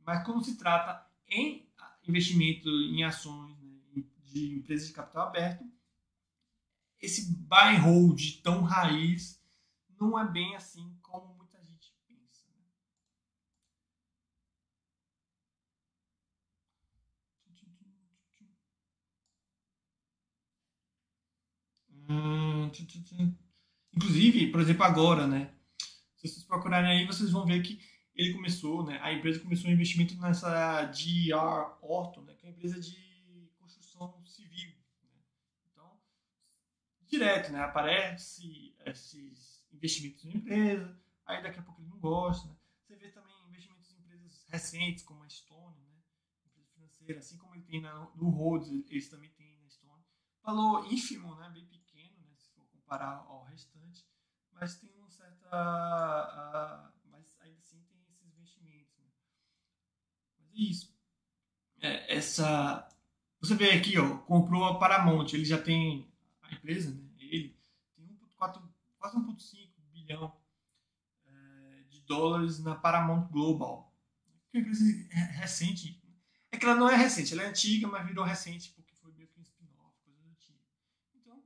[0.00, 1.68] Mas quando se trata em
[2.08, 5.64] investimento em ações né, de empresas de capital aberto,
[7.00, 9.42] esse buy and hold tão raiz
[10.00, 12.48] não é bem assim como muita gente pensa.
[12.48, 12.64] Né?
[22.08, 22.70] Hum,
[23.96, 25.54] inclusive, por exemplo, agora, né?
[26.16, 27.78] Se vocês procurarem aí, vocês vão ver que
[28.14, 28.98] ele começou, né?
[29.02, 32.34] A empresa começou um investimento nessa GR Orton, né?
[32.34, 34.70] Que é uma empresa de construção civil.
[35.02, 35.20] Né?
[35.70, 36.00] Então,
[37.06, 37.60] direto, né?
[37.60, 42.56] Aparece esses investimentos em empresa, aí daqui a pouco ele não gosta, né?
[42.82, 46.00] Você vê também investimentos em empresas recentes, como a Stone, né?
[46.46, 50.04] Empresa financeira, assim como ele tem na, no Rhodes, eles também têm na Stone.
[50.42, 51.50] Valor ínfimo, né?
[51.50, 51.83] Bem pequeno,
[52.84, 54.06] comparar ao restante,
[54.52, 56.90] mas tem uma certa...
[56.90, 56.94] Uh,
[60.54, 60.94] isso.
[61.80, 62.88] É, essa.
[63.40, 66.08] Você vê aqui, ó, comprou a Paramount, ele já tem.
[66.42, 67.02] A empresa, né?
[67.18, 67.56] Ele
[67.94, 68.62] tem 1,4,
[68.98, 70.36] quase 1,5 bilhão
[71.26, 73.92] é, de dólares na Paramount Global.
[74.50, 74.84] Que é uma empresa
[75.32, 76.00] recente.
[76.52, 79.26] É que ela não é recente, ela é antiga, mas virou recente porque foi meio
[79.28, 80.60] que um spin-off, coisa antiga.
[81.14, 81.42] Então,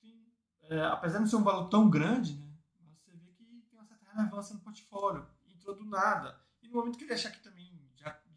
[0.00, 0.30] tem,
[0.70, 2.48] é, apesar de não ser um valor tão grande, né?
[2.96, 5.26] Você vê que tem uma certa relevância no portfólio.
[5.46, 6.40] Entrou do nada.
[6.62, 7.70] E no momento que ele achar que também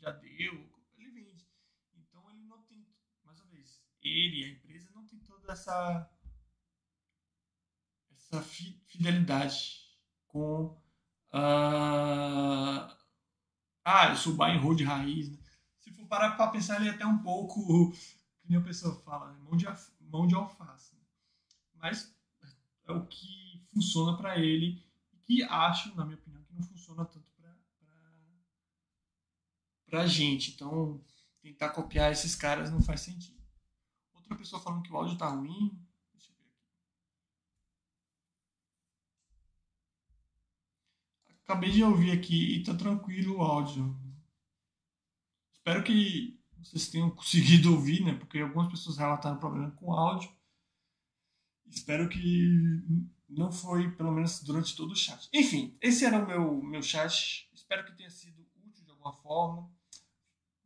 [0.04, 1.48] já deu, ele vende.
[1.96, 2.86] Então ele não tem,
[3.24, 6.10] mais uma vez, ele, a empresa, não tem toda essa
[8.12, 9.82] essa fidelidade
[10.28, 10.66] com
[11.34, 12.94] uh,
[13.86, 15.30] ah, eu sou buy and hold raiz.
[15.30, 15.38] Né?
[15.80, 19.32] Se for parar para pensar, ele é até um pouco, que nem a pessoa fala,
[19.32, 19.40] né?
[19.40, 19.66] mão, de,
[20.02, 20.96] mão de alface.
[20.96, 21.02] Né?
[21.76, 22.14] Mas
[22.86, 27.06] é o que funciona para ele e que acho, na minha opinião, que não funciona
[27.06, 27.34] tanto
[29.94, 30.50] pra gente.
[30.56, 31.00] Então,
[31.40, 33.40] tentar copiar esses caras não faz sentido.
[34.16, 35.80] Outra pessoa falando que o áudio tá ruim.
[41.44, 43.96] Acabei de ouvir aqui e tá tranquilo o áudio.
[45.52, 48.16] Espero que vocês tenham conseguido ouvir, né?
[48.16, 50.32] Porque algumas pessoas relataram problema com o áudio.
[51.74, 52.84] Espero que
[53.30, 55.30] não foi, pelo menos durante todo o chat.
[55.34, 57.50] Enfim, esse era o meu, meu chat.
[57.54, 59.72] Espero que tenha sido útil de alguma forma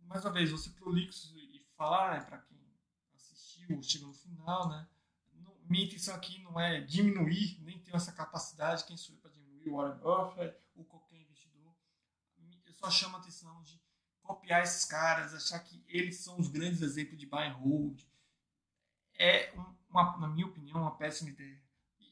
[0.08, 2.58] mais uma vez, você prolixo e falar né, para quem
[3.14, 4.88] assistiu, chegou no final, né?
[5.70, 9.68] minha intenção aqui não é diminuir, nem tenho essa capacidade, quem sou eu para diminuir
[9.68, 11.76] o Warren Buffett ou qualquer investidor.
[12.66, 13.82] Eu só chamo a atenção de
[14.24, 18.02] copiar esses caras, achar que eles são os grandes exemplos de buy and hold,
[19.20, 19.54] é,
[19.90, 21.62] uma, na minha opinião, uma péssima ideia.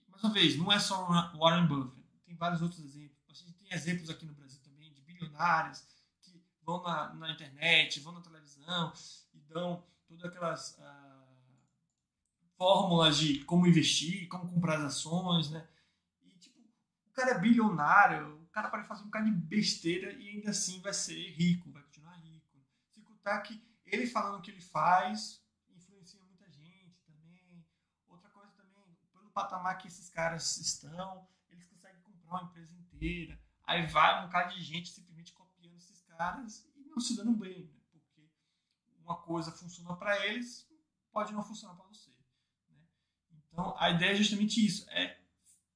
[0.09, 1.05] Mais uma vez, não é só
[1.37, 3.15] Warren Buffett, tem vários outros exemplos.
[3.29, 5.85] A gente tem exemplos aqui no Brasil também de bilionários
[6.21, 8.93] que vão na, na internet, vão na televisão
[9.33, 11.27] e dão todas aquelas ah,
[12.57, 15.67] fórmulas de como investir, como comprar as ações, né?
[16.23, 16.59] E, tipo,
[17.07, 20.79] o cara é bilionário, o cara pode fazer um bocado de besteira e ainda assim
[20.81, 22.57] vai ser rico, vai continuar rico.
[22.89, 25.43] Se contar que ele falando o que ele faz
[26.05, 27.65] influencia muita gente também.
[28.07, 33.37] Outra coisa também, pelo patamar que esses caras estão, eles conseguem comprar uma empresa inteira.
[33.65, 37.65] Aí vai um bocado de gente simplesmente copiando esses caras e não se dando bem,
[37.65, 37.73] né?
[37.91, 38.31] porque
[38.97, 40.65] uma coisa funciona para eles,
[41.11, 42.09] pode não funcionar para você.
[42.69, 42.77] Né?
[43.51, 45.21] Então, a ideia é justamente isso, é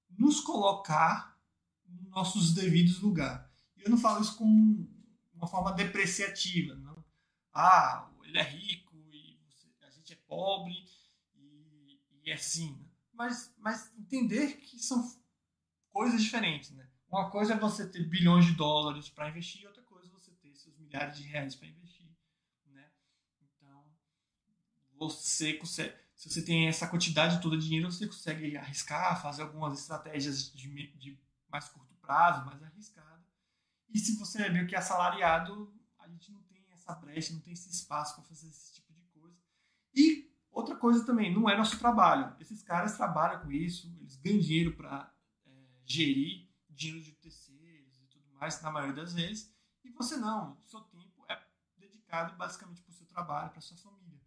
[0.10, 1.38] nos colocar
[1.86, 3.45] nos nossos devidos lugares.
[3.76, 4.89] Eu não falo isso como
[5.34, 7.03] uma forma depreciativa, não.
[7.53, 9.38] Ah, ele é rico e
[9.82, 10.74] a gente é pobre
[11.36, 12.72] e, e é assim.
[12.78, 12.89] Né?
[13.20, 15.03] Mas, mas entender que são
[15.89, 16.89] coisas diferentes, né?
[17.09, 20.55] Uma coisa é você ter bilhões de dólares para investir, outra coisa é você ter
[20.55, 22.09] seus milhares de reais para investir,
[22.67, 22.89] né?
[23.41, 23.84] Então,
[24.97, 29.78] você consegue, se você tem essa quantidade toda de dinheiro, você consegue arriscar, fazer algumas
[29.78, 33.26] estratégias de, de mais curto prazo, mais arriscado.
[33.89, 37.51] E se você é meio que assalariado, a gente não tem essa brecha, não tem
[37.51, 39.38] esse espaço para fazer esse tipo de coisa.
[39.93, 42.36] E outra coisa também, não é nosso trabalho.
[42.39, 45.14] Esses caras trabalham com isso, eles ganham dinheiro para
[45.45, 45.52] é,
[45.86, 50.58] gerir dinheiro de terceiros e tudo mais, na maioria das vezes, e você não.
[50.66, 51.38] O seu tempo é
[51.78, 54.22] dedicado basicamente para o seu trabalho, para sua família.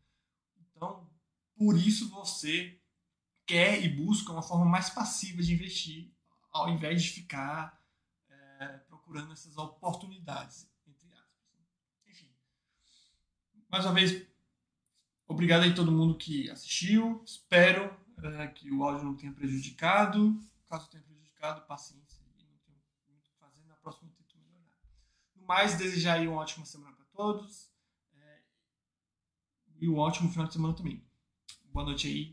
[0.57, 1.11] Então,
[1.57, 2.81] por isso você
[3.47, 6.15] quer e busca uma forma mais passiva de investir,
[6.51, 7.83] ao invés de ficar
[8.29, 11.49] é, procurando essas oportunidades, entre aspas.
[12.07, 12.35] Enfim,
[13.71, 14.27] mais uma vez,
[15.33, 17.23] obrigado aí todo mundo que assistiu.
[17.25, 20.39] Espero é, que o áudio não tenha prejudicado.
[20.69, 22.23] Caso tenha prejudicado, paciência
[23.83, 24.79] próximo eu tento melhorar.
[25.35, 27.71] No mais, desejar aí uma ótima semana para todos
[28.15, 28.43] é,
[29.81, 31.05] e um ótimo final de semana também.
[31.65, 32.31] Boa noite aí.